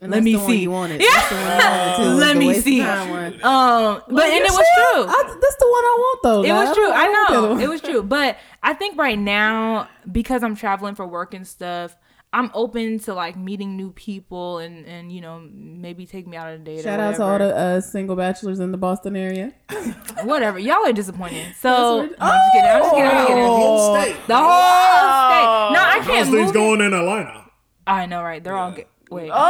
[0.00, 0.60] And Let me see.
[0.62, 1.00] You wanted.
[1.00, 1.08] Yeah.
[1.10, 2.80] That's the one you wanted, Let the me see.
[2.82, 5.04] Um, but and it was true.
[5.08, 6.42] I, that's the one I want though.
[6.44, 6.68] It God.
[6.68, 6.84] was true.
[6.86, 7.60] don't- I don't want the other know.
[7.60, 8.02] It was true.
[8.02, 11.96] But I think right now, because I'm traveling for work and stuff,
[12.34, 16.48] I'm open to like meeting new people and and you know maybe take me out
[16.48, 16.82] on a date.
[16.82, 19.52] Shout or out to all the uh, single bachelors in the Boston area.
[20.24, 20.58] whatever.
[20.58, 21.46] Y'all are disappointing.
[21.60, 22.70] So That's no, I'm just kidding.
[22.70, 23.06] I'm just kidding.
[23.06, 23.44] I'm just kidding.
[23.44, 24.16] Whole state.
[24.26, 24.48] The whole
[25.30, 25.46] state.
[25.74, 26.48] No, I can't things move.
[26.50, 26.54] it.
[26.54, 27.43] going in Atlanta?
[27.86, 28.42] I know, right?
[28.42, 28.86] They're all good.
[29.10, 29.30] Wait.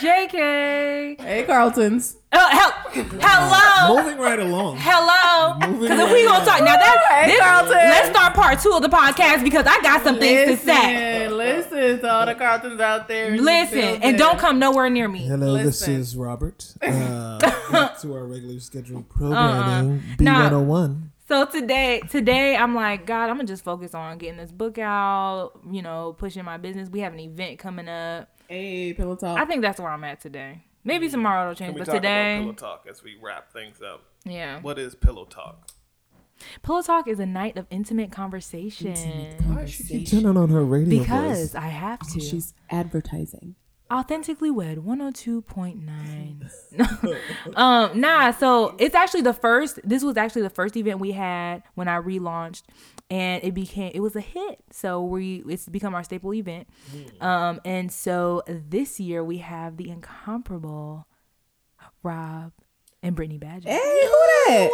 [0.00, 1.20] JK.
[1.20, 2.16] Hey, Carltons.
[2.32, 2.74] Oh, help.
[3.22, 4.02] hello.
[4.02, 4.76] Moving right along.
[4.78, 5.54] Hello.
[5.66, 7.72] Moving Because if we gonna talk now, that Hey, this, Carlton.
[7.72, 11.28] let's start part two of the podcast because I got some things to say.
[11.28, 11.38] Listen,
[11.78, 13.36] listen to all the Carltons out there.
[13.36, 14.02] Listen, building.
[14.02, 15.26] and don't come nowhere near me.
[15.26, 15.66] Hello, Listen.
[15.94, 16.74] this is Robert.
[16.82, 17.38] Uh,
[17.72, 20.50] back to our regular scheduled programming, Nah.
[20.50, 21.07] B101.
[21.28, 25.52] So today, today I'm like, God, I'm gonna just focus on getting this book out.
[25.70, 26.88] You know, pushing my business.
[26.88, 28.30] We have an event coming up.
[28.48, 29.38] Hey, pillow talk.
[29.38, 30.64] I think that's where I'm at today.
[30.84, 31.10] Maybe mm.
[31.10, 33.82] tomorrow it'll change, Can we but talk today, about pillow talk as we wrap things
[33.82, 34.04] up?
[34.24, 34.60] yeah.
[34.62, 35.68] What is pillow talk?
[36.62, 38.94] Pillow talk is a night of intimate conversation
[39.48, 41.54] Why she keep turning on her radio because voice?
[41.54, 42.20] I have to.
[42.20, 43.54] She's advertising.
[43.90, 50.76] Authentically wed 102.9 um nah so it's actually the first this was actually the first
[50.76, 52.62] event we had when i relaunched
[53.10, 54.58] and it became it was a hit.
[54.70, 56.68] So we it's become our staple event.
[57.20, 61.06] Um and so this year we have the incomparable
[62.02, 62.52] rob
[63.02, 64.10] and brittany Badgett Hey, who
[64.46, 64.70] that?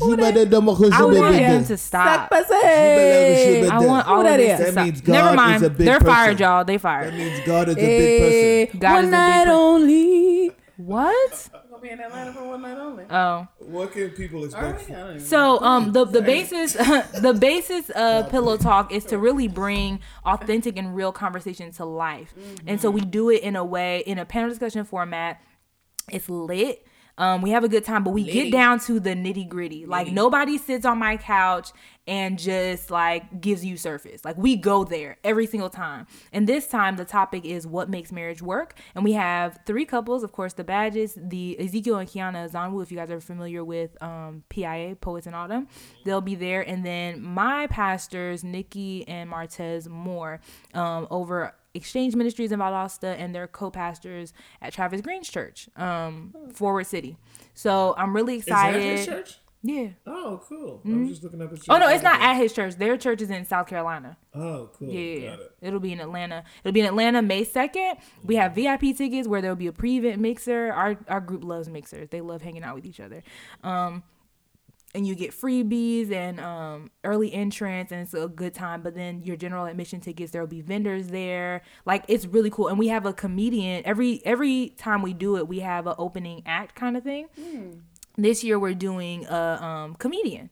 [0.00, 0.52] Who that is?
[0.92, 3.68] i want them to stop Hey.
[3.70, 4.58] i want all Who of that this is?
[4.58, 7.12] to That stop means God never is mind a big they're fired y'all they fired
[7.12, 8.80] That means God is a big person.
[8.80, 10.52] God one big night only.
[10.76, 13.04] what Gonna be in Atlanta for one night only.
[13.10, 14.82] oh What can people expect?
[14.82, 16.72] from- So um the the basis
[17.20, 22.34] the basis of pillow talk is to really bring authentic and real conversation to life.
[22.66, 25.40] And so we do it in a way in a panel discussion format.
[26.10, 26.86] It's lit.
[27.18, 29.86] Um, we have a good time, but we get down to the nitty gritty.
[29.86, 31.70] Like nobody sits on my couch
[32.06, 34.24] and just like gives you surface.
[34.24, 36.06] Like we go there every single time.
[36.32, 38.78] And this time the topic is what makes marriage work.
[38.94, 42.92] And we have three couples, of course, the Badgetts, the Ezekiel and Kiana Azonwu, if
[42.92, 45.68] you guys are familiar with um, PIA, Poets in Autumn,
[46.04, 46.60] they'll be there.
[46.60, 50.40] And then my pastors, Nikki and Martez Moore,
[50.74, 56.86] um, over Exchange Ministries in Valdosta and their co-pastors at Travis Greene's church, um, Forward
[56.86, 57.16] City.
[57.54, 58.98] So I'm really Is that excited.
[58.98, 59.38] his church?
[59.62, 59.88] Yeah.
[60.06, 60.80] Oh, cool.
[60.86, 61.68] I was just looking up his church.
[61.70, 62.76] Oh no, it's not at his church.
[62.76, 64.16] Their church is in South Carolina.
[64.32, 64.88] Oh, cool.
[64.88, 65.52] Yeah, it.
[65.60, 66.44] it'll be in Atlanta.
[66.62, 67.96] It'll be in Atlanta May second.
[68.22, 70.72] We have VIP tickets where there'll be a pre-event mixer.
[70.72, 72.10] Our our group loves mixers.
[72.10, 73.24] They love hanging out with each other.
[73.64, 74.04] Um,
[74.94, 78.82] and you get freebies and um early entrance, and it's a good time.
[78.82, 81.62] But then your general admission tickets, there'll be vendors there.
[81.84, 82.68] Like it's really cool.
[82.68, 85.46] And we have a comedian every every time we do it.
[85.48, 87.26] We have an opening act kind of thing.
[88.16, 90.48] This year we're doing a um comedian,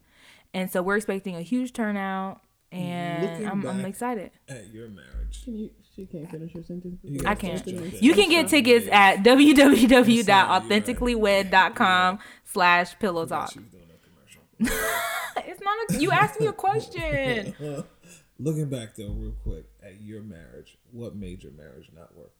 [0.52, 2.40] and so we're expecting a huge turnout.
[2.72, 4.32] And I'm, I'm excited.
[4.48, 5.44] At your marriage.
[5.44, 6.98] Can you, she can't finish her sentence.
[7.04, 7.64] You I can't.
[7.64, 7.92] jump in.
[8.00, 13.52] You can get tickets at www.authenticallywed.com slash pillow talk.
[13.52, 14.42] She was doing a commercial.
[15.36, 17.54] It's not a, you asked me a question.
[18.38, 22.32] Looking back though, real quick at your marriage, what made your marriage not work?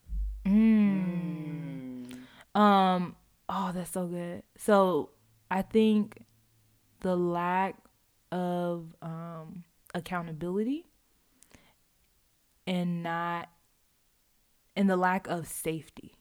[2.55, 3.15] Um,
[3.49, 4.43] oh, that's so good.
[4.57, 5.09] So
[5.51, 6.23] I think
[7.01, 7.75] the lack
[8.31, 9.63] of um
[9.93, 10.85] accountability
[12.65, 13.49] and not
[14.75, 16.15] and the lack of safety.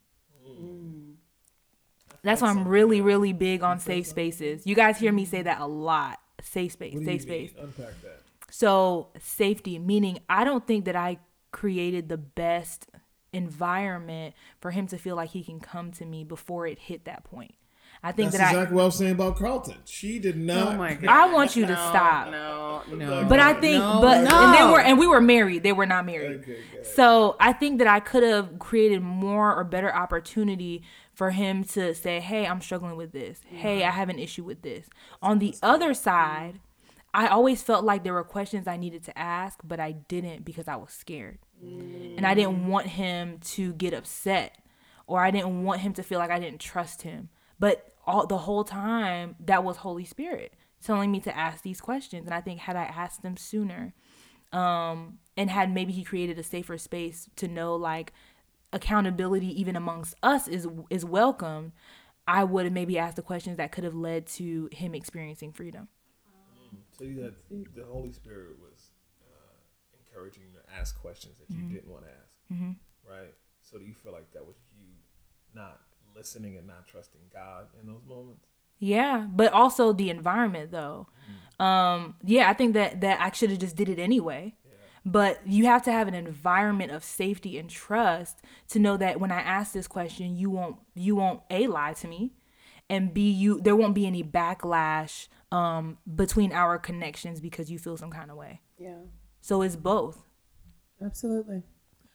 [2.25, 4.67] That's why I'm really, really big on safe spaces.
[4.67, 6.19] You guys hear me say that a lot.
[6.43, 7.55] Safe space, What do you safe space.
[7.55, 7.65] mean?
[7.65, 8.21] Unpack that.
[8.51, 11.19] So safety, meaning I don't think that I
[11.53, 12.89] created the best
[13.33, 17.25] environment for him to feel like he can come to me before it hit that
[17.25, 17.55] point.
[18.03, 19.77] I think That's that exactly what I was saying about Carlton.
[19.87, 20.75] She did oh not.
[20.75, 21.09] Oh my god.
[21.09, 22.31] I I want you to stop.
[22.31, 23.25] No, no.
[23.27, 24.45] But I think, No, but no.
[24.45, 25.63] and they were, and we were married.
[25.63, 26.41] They were not married.
[26.41, 26.87] Okay, good.
[26.87, 30.83] So I think that I could have created more or better opportunity
[31.15, 33.41] for him to say, "Hey, I'm struggling with this.
[33.47, 34.89] Hey, I have an issue with this."
[35.23, 36.61] On the other side,
[37.15, 40.67] I always felt like there were questions I needed to ask, but I didn't because
[40.67, 44.59] I was scared, and I didn't want him to get upset,
[45.07, 47.29] or I didn't want him to feel like I didn't trust him.
[47.59, 50.55] But all the whole time, that was Holy Spirit
[50.85, 52.27] telling me to ask these questions.
[52.27, 53.95] And I think had I asked them sooner,
[54.53, 58.13] um, and had maybe he created a safer space to know like
[58.75, 61.73] accountability even amongst us is is welcome,
[62.27, 65.89] I would have maybe asked the questions that could have led to him experiencing freedom.
[66.99, 67.35] So you had
[67.75, 68.91] the Holy Spirit was
[69.23, 69.55] uh,
[69.99, 71.75] encouraging you to ask questions that you Mm-hmm.
[71.75, 72.35] didn't want to ask,
[73.09, 73.35] right?
[73.63, 74.87] So do you feel like that was you
[75.55, 75.81] not
[76.17, 78.47] listening and not trusting God in those moments?
[78.79, 81.07] Yeah, but also the environment though.
[81.59, 84.55] Um, yeah, I think that that I should have just did it anyway.
[85.05, 89.31] But you have to have an environment of safety and trust to know that when
[89.31, 92.33] I ask this question, you won't you won't a lie to me,
[92.89, 97.97] and b you there won't be any backlash um between our connections because you feel
[97.97, 98.63] some kind of way.
[98.79, 99.01] Yeah.
[99.43, 100.25] So it's both.
[101.05, 101.63] Absolutely.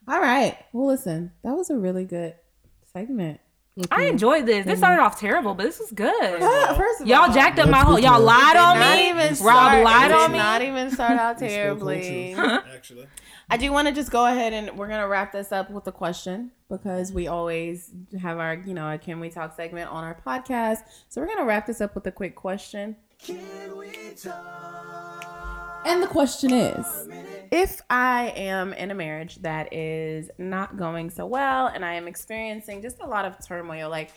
[0.08, 0.58] All right.
[0.74, 2.36] Well, listen, that was a really good
[2.92, 3.40] segment.
[3.80, 4.10] With I you.
[4.10, 4.66] enjoyed this.
[4.66, 4.80] This mm-hmm.
[4.80, 6.42] started off terrible, but this was good.
[6.76, 8.00] First of Y'all all, jacked up my whole.
[8.00, 9.10] Y'all lied on me.
[9.10, 10.38] even Rob start, lied it on me.
[10.38, 12.34] Not even start out You spoke terribly.
[12.36, 13.08] truth, actually.
[13.50, 15.92] I do want to just go ahead and we're gonna wrap this up with a
[15.92, 20.16] question because we always have our, you know, a Can We Talk segment on our
[20.26, 20.80] podcast.
[21.08, 22.96] So we're gonna wrap this up with a quick question.
[25.90, 27.10] And the question is,
[27.50, 32.08] If I am in a marriage that is not going so well and I am
[32.08, 34.12] experiencing just a lot of turmoil, like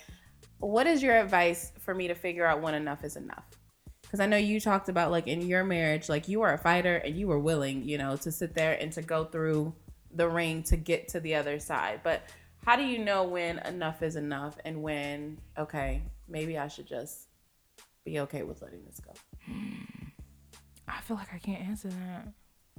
[0.58, 3.44] what is your advice for me to figure out when enough is enough?
[4.02, 6.96] Because I know you talked about like in your marriage, like you were a fighter
[6.96, 9.74] and you were willing, you know, to sit there and to go through
[10.14, 12.00] the ring to get to the other side.
[12.04, 12.24] But
[12.66, 17.28] how do you know when enough is enough and when, okay, maybe I should just
[18.04, 19.14] be okay with letting this go?
[20.88, 22.28] I feel like I can't answer that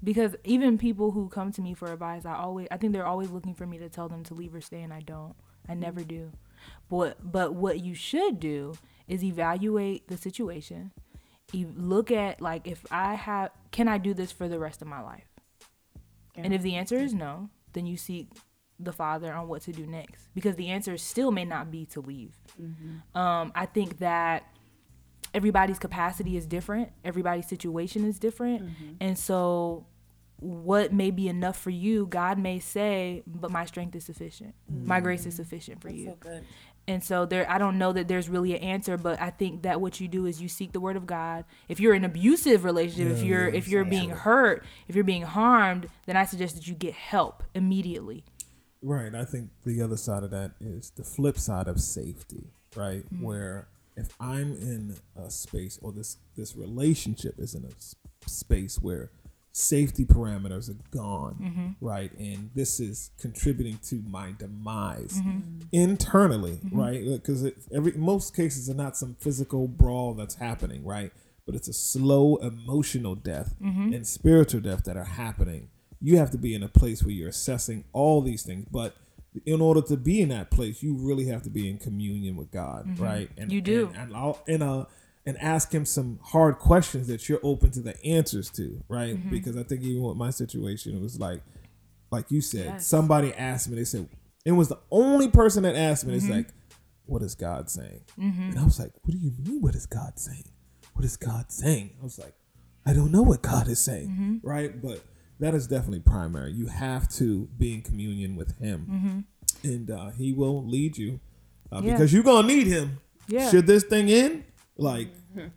[0.04, 3.30] because even people who come to me for advice, I always I think they're always
[3.30, 5.36] looking for me to tell them to leave or stay, and I don't.
[5.68, 6.32] I never do.
[6.90, 8.74] But but what you should do
[9.08, 10.92] is evaluate the situation.
[11.52, 14.88] You look at like if I have can I do this for the rest of
[14.88, 15.28] my life?
[16.36, 18.30] And if the answer is no, then you seek
[18.80, 22.02] the father on what to do next because the answer still may not be to
[22.02, 22.36] leave.
[23.16, 24.44] Um, I think that
[25.34, 26.92] everybody's capacity is different.
[27.04, 28.64] Everybody's situation is different.
[28.64, 28.94] Mm-hmm.
[29.00, 29.86] And so
[30.38, 34.54] what may be enough for you god may say but my strength is sufficient.
[34.70, 35.04] My mm.
[35.04, 36.18] grace is sufficient for you.
[36.20, 36.44] good.
[36.86, 39.80] and so there i don't know that there's really an answer but i think that
[39.80, 41.46] what you do is you seek the word of god.
[41.70, 45.22] If you're in an abusive relationship if you're if you're being hurt if you're being
[45.22, 48.26] harmed then i suggest that you get help immediately.
[48.82, 49.16] Right.
[49.16, 53.06] I think the other side of that is the flip side of safety, right?
[53.14, 53.22] Mm.
[53.22, 59.12] Where if I'm in a space or this this relationship is in a space where
[59.54, 61.86] safety parameters are gone, mm-hmm.
[61.86, 62.12] right?
[62.18, 65.62] And this is contributing to my demise mm-hmm.
[65.72, 66.80] internally, mm-hmm.
[66.80, 67.06] right?
[67.06, 71.12] Because every most cases are not some physical brawl that's happening, right?
[71.46, 73.56] But it's a slow emotional death
[73.94, 75.70] and spiritual death that are happening.
[76.02, 78.96] You have to be in a place where you're assessing all these things, but
[79.46, 82.52] in order to be in that place, you really have to be in communion with
[82.52, 83.30] God, right?
[83.38, 83.92] And You do.
[83.96, 84.86] and, and, and uh
[85.26, 89.16] and ask him some hard questions that you're open to the answers to, right?
[89.16, 89.30] Mm-hmm.
[89.30, 91.42] Because I think even with my situation, it was like,
[92.12, 92.88] like you said, Yes.
[92.88, 93.78] somebody asked me.
[93.78, 94.10] They said
[94.46, 96.14] it was the only person that asked me.
[96.16, 96.34] It's Mm-hmm.
[96.34, 96.48] like,
[97.06, 98.02] what is God saying?
[98.18, 99.62] And I was like, what do you mean?
[99.62, 100.44] What is God saying?
[100.94, 101.92] What is God saying?
[102.02, 102.34] I was like,
[102.86, 104.48] I don't know what God is saying, Mm-hmm.
[104.48, 104.82] right?
[104.82, 105.00] But
[105.40, 106.52] that is definitely primary.
[106.54, 109.26] You have to be in communion with Him,
[109.64, 111.20] and uh, He will lead you
[111.72, 111.88] uh, Mm-hmm.
[111.88, 111.94] Yeah.
[111.94, 113.00] because you're gonna need Him.
[113.28, 113.50] Yeah.
[113.50, 114.44] Should this thing end,
[114.78, 115.10] like,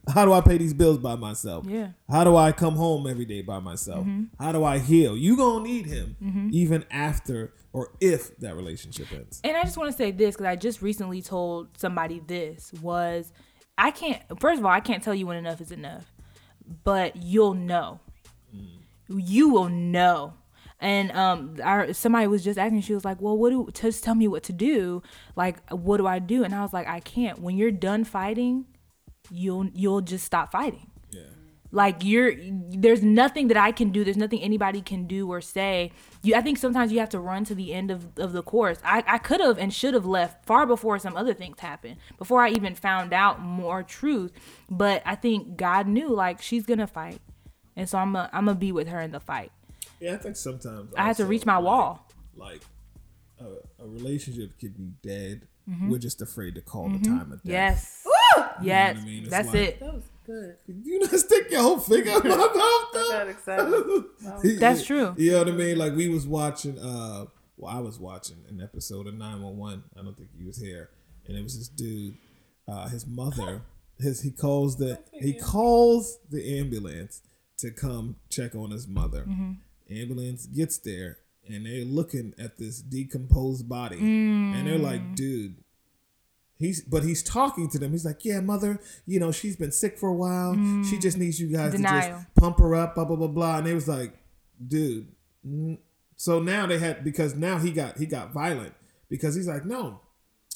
[0.09, 1.67] how do I pay these bills by myself?
[1.69, 1.89] Yeah.
[2.11, 4.07] How do I come home every day by myself?
[4.39, 5.17] How do I heal?
[5.17, 6.17] You gonna need Him
[6.53, 9.41] even after or if that relationship ends.
[9.45, 13.33] And I just want to say this because I just recently told somebody this was
[13.77, 16.11] I can't first of all I can't tell you when enough is enough,
[16.85, 18.01] but you'll know.
[19.09, 20.35] You will know.
[20.79, 22.83] And um, our, somebody was just asking.
[22.83, 25.03] She was like, "Well, what do just tell me what to do?
[25.35, 27.39] Like, what do I do?" And I was like, "I can't.
[27.41, 28.67] When you're done fighting,
[29.31, 31.23] you'll you'll just stop fighting." Yeah.
[31.73, 32.35] like you're
[32.71, 35.91] there's nothing that i can do there's nothing anybody can do or say
[36.23, 38.79] you i think sometimes you have to run to the end of, of the course
[38.85, 42.43] i, I could have and should have left far before some other things happened before
[42.43, 44.33] i even found out more truth
[44.69, 47.21] but i think god knew like she's gonna fight
[47.77, 49.53] and so i'm gonna I'm gonna be with her in the fight
[50.01, 52.63] Yeah, I think sometimes i had to reach my like- wall Like
[53.41, 53.45] a,
[53.85, 55.43] a relationship could be dead.
[55.69, 55.91] Mm-hmm.
[55.91, 58.03] We're just afraid to call the time of death.
[58.07, 58.07] yes
[58.63, 59.29] yes I mean?
[59.29, 60.57] That's like- it That was Good.
[60.67, 63.11] You not stick your whole finger in my mouth though.
[63.11, 64.59] got excited.
[64.59, 65.15] That's true.
[65.17, 65.79] You know what I mean?
[65.79, 69.85] Like we was watching uh well I was watching an episode of 911.
[69.97, 70.91] I don't think he was here.
[71.29, 72.17] And it was this dude,
[72.67, 73.63] uh his mother
[74.01, 77.23] his he calls the he calls the ambulance
[77.59, 79.23] to come check on his mother.
[79.29, 79.53] Mm-hmm.
[79.91, 84.83] Ambulance gets there and they're looking at this decomposed body and they're Mm.
[84.83, 85.57] like, dude.
[86.59, 87.93] He's but he's talking to them.
[87.93, 90.55] He's like, yeah, mother, you know she's been sick for a while.
[90.85, 93.59] She just needs you guys to just pump her up, blah blah blah blah.
[93.59, 94.15] And they was like,
[94.67, 95.09] dude.
[95.47, 95.77] mm.
[96.17, 98.73] So now they had because now he got he got violent
[99.11, 100.01] because he's like, no,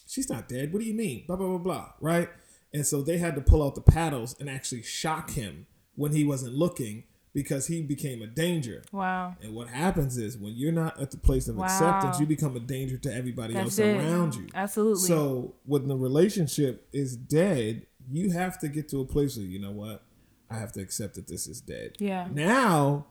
[0.07, 0.72] she's not dead.
[0.72, 1.24] What do you mean?
[1.26, 1.92] Blah blah blah blah.
[2.01, 2.30] Right?
[2.72, 5.66] And so they had to pull out the paddles and actually shock him
[6.01, 8.82] when he wasn't looking because he became a danger.
[8.90, 9.36] Wow.
[9.42, 11.66] And what happens is when you're not at the place of Wow.
[11.66, 13.96] acceptance, you become a danger to everybody That's else it.
[13.96, 14.46] around you.
[14.55, 15.07] Absolutely.
[15.07, 19.61] So when the relationship is dead, you have to get to a place where you
[19.61, 20.03] know what,
[20.51, 21.92] I have to accept that this is dead.
[22.01, 22.26] Yeah.
[22.32, 23.07] Now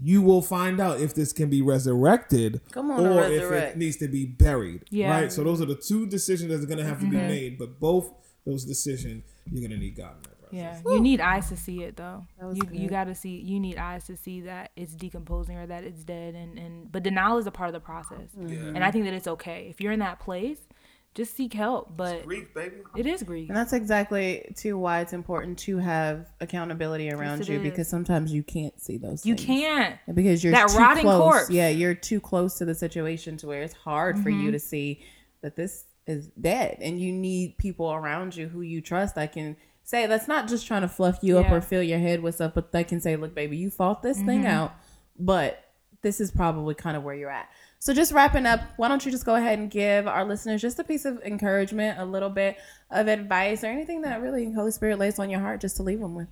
[0.00, 3.96] you will find out if this can be resurrected Come on, or if it needs
[3.96, 4.84] to be buried.
[4.90, 5.10] Yeah.
[5.10, 5.32] Right.
[5.32, 7.26] So those are the two decisions that are going to have to be Mm-hmm.
[7.28, 7.58] made.
[7.58, 8.10] But both
[8.46, 10.37] those decisions, you're going to need God in that process.
[10.52, 12.26] Yeah, you need eyes to see it though.
[12.40, 13.36] was You you got to see.
[13.40, 17.02] You need eyes to see that it's decomposing or that it's dead, and and but
[17.02, 18.34] denial is a part of the process.
[18.36, 20.58] And I think that it's okay if you're in that place,
[21.14, 21.96] just seek help.
[21.96, 22.76] But Grief, baby.
[22.96, 23.48] it is grief.
[23.48, 27.62] And that's exactly too why it's important to have accountability around it you is.
[27.62, 29.26] because sometimes you can't see those.
[29.26, 29.46] You things.
[29.46, 29.96] can't.
[30.14, 31.20] because you're That too rotting close.
[31.22, 31.50] corpse.
[31.50, 34.40] Yeah, you're too close to the situation to where it's hard for Mm-hmm.
[34.46, 35.02] you to see
[35.42, 39.56] that this is dead, and you need people around you who you trust that can
[39.88, 42.52] say that's not just trying to fluff you up or fill your head with stuff,
[42.54, 44.46] but they can say, "Look, baby, you fought this thing Mm-hmm.
[44.46, 44.74] out,
[45.18, 45.64] but
[46.02, 49.10] this is probably kind of where you're at." So just wrapping up, why don't you
[49.10, 52.58] just go ahead and give our listeners just a piece of encouragement, a little bit
[52.90, 56.00] of advice, or anything that really Holy Spirit lays on your heart, just to leave
[56.00, 56.28] them with.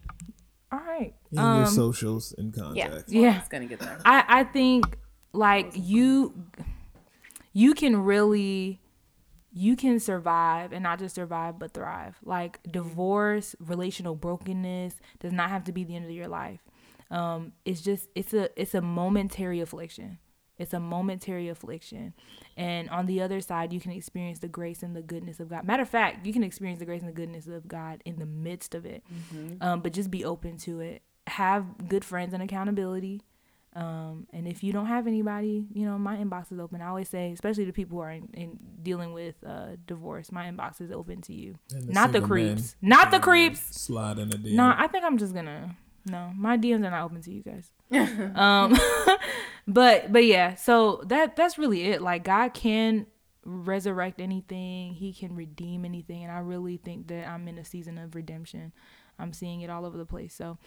[0.71, 1.15] All right.
[1.33, 3.13] In Um, your socials and Yeah, contacts.
[3.13, 3.39] Yeah.
[3.39, 3.99] it's gonna get there.
[4.05, 4.99] I I think
[5.33, 6.35] like you
[7.53, 8.81] you can really
[9.59, 12.19] you can survive and not just survive but thrive.
[12.23, 16.61] Like divorce, relational brokenness does not have to be the end of your life.
[17.11, 20.19] Um it's just it's a it's a momentary affliction.
[20.59, 22.13] It's a momentary affliction.
[22.57, 25.65] And on the other side, you can experience the grace and the goodness of God.
[25.65, 28.27] Matter of fact, you can experience the grace and the goodness of God in the
[28.27, 29.03] midst of it.
[29.63, 31.03] Um, but just be open to it.
[31.29, 33.23] Have good friends and accountability.
[33.77, 36.81] Um, and if you don't have anybody, you know, my inbox is open.
[36.81, 40.51] I always say, especially to people who are in, in dealing with uh, divorce, my
[40.51, 41.59] inbox is open to you.
[41.75, 42.77] And Not the single man creeps.
[42.81, 43.61] Not the creeps.
[43.61, 44.55] Slide in the DM.
[44.55, 45.77] No, I think I'm just gonna.
[46.07, 47.71] No, my DMs are not open to you guys.
[48.35, 48.79] um,
[49.69, 52.01] but but yeah, so that that's really it.
[52.01, 53.07] Like God can
[53.45, 54.95] resurrect anything.
[54.95, 58.73] He can redeem anything, and I really think that I'm in a season of redemption.
[59.19, 60.35] I'm seeing it all over the place.
[60.35, 60.59] So,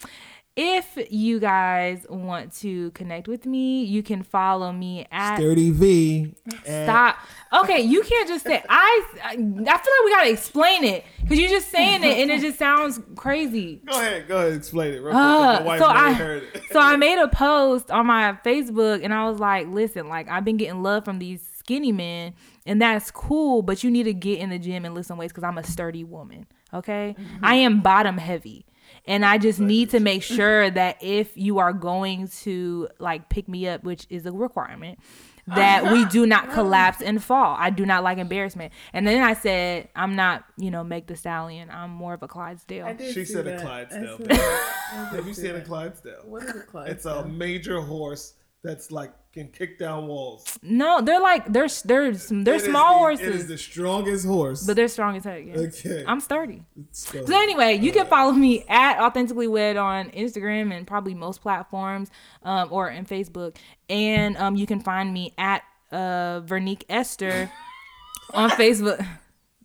[0.62, 6.34] if you guys want to connect with me, you can follow me at Sturdy V.
[6.66, 7.18] Stop.
[7.54, 9.06] Okay, you can't just say I.
[9.24, 12.60] I feel like we gotta explain it because you're just saying it and it just
[12.60, 13.82] sounds crazy.
[13.86, 15.02] Go ahead, go ahead, explain it.
[15.02, 15.80] Real Uh, quick.
[15.80, 16.64] So I heard it.
[16.72, 20.44] so I made a post on my Facebook and I was like, listen, like I've
[20.44, 22.34] been getting love from these skinny men
[22.66, 25.32] and that's cool, but you need to get in the gym and lift some weights
[25.32, 26.48] because I'm a sturdy woman.
[26.74, 28.66] Okay, I am bottom heavy.
[29.10, 33.50] And I just need to make sure that if you are going to like pick
[33.50, 35.00] me up, which is a requirement,
[35.48, 37.56] that we do not collapse and fall.
[37.58, 38.72] I do not like embarrassment.
[38.94, 41.72] And then I said, I'm not, you know, Megan Thee Stallion.
[41.72, 42.98] I'm more of a Clydesdale.
[43.12, 44.20] She said a Clydesdale.
[44.30, 46.22] Have you seen a Clydesdale?
[46.26, 46.96] What is a Clydesdale?
[46.96, 50.58] It's a major horse that's like can kick down walls.
[50.64, 54.66] No, they're like they're they're they're It small the- It is horses, the strongest horse.
[54.66, 55.46] but they're strong as heck.
[55.46, 55.58] Yeah.
[55.60, 56.04] Okay.
[56.08, 56.64] I'm sturdy.
[56.92, 61.42] So- So anyway, you can follow me at authentically wed on Instagram and probably most
[61.42, 62.10] platforms,
[62.44, 63.56] um, or in Facebook,
[63.90, 67.50] and um, you can find me at uh Vernique Esther
[68.34, 69.06] on Facebook.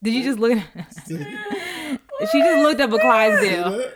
[0.03, 0.53] Did you just look?
[0.53, 0.67] At
[1.09, 3.91] she just looked up a Clydesdale.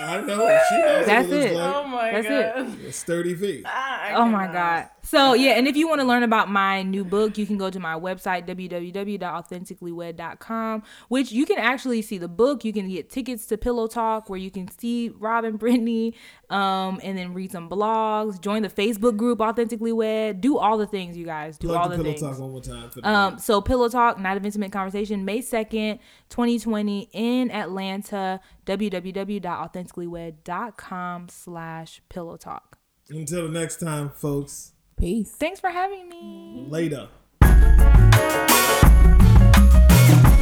[0.00, 0.60] I know.
[0.68, 1.54] She knows That's what it.
[1.54, 1.74] like.
[1.74, 2.78] Oh my That's god.
[2.80, 2.88] it.
[2.88, 3.62] A sturdy V.
[3.66, 4.88] I Oh my god.
[5.10, 7.68] So yeah, and if you want to learn about my new book, you can go
[7.68, 12.64] to my website www.authenticallywed.com, which you can actually see the book.
[12.64, 16.14] You can get tickets to Pillow Talk, where you can see Rob and Brittany,
[16.48, 18.40] um, and then read some blogs.
[18.40, 20.40] Join the Facebook group Authentically Wed.
[20.40, 21.58] Do all the things, you guys.
[21.58, 22.22] Do all the the pillow things.
[22.22, 22.88] talk one more time.
[23.02, 32.00] Um, so Pillow Talk, Night of Intimate Conversation, May 2nd, 2020 in Atlanta, www.authenticallywed.com slash
[32.08, 32.78] pillow talk.
[33.08, 34.74] Until the next time, folks.
[35.00, 35.30] Peace.
[35.30, 36.66] Thanks for having me.
[36.68, 37.08] Later.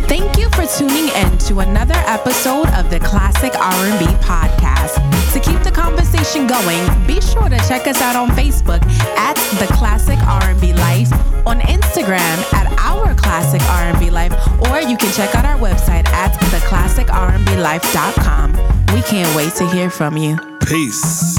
[0.09, 4.97] Thank you for tuning in to another episode of the Classic R&B Podcast.
[5.33, 8.83] To keep the conversation going, be sure to check us out on Facebook
[9.17, 11.13] at The Classic R&B Life,
[11.47, 14.33] on Instagram at Our Classic R&B Life,
[14.63, 18.53] or you can check out our website at theclassicrnblife.com.
[18.93, 20.37] We can't wait to hear from you.
[20.67, 21.38] Peace.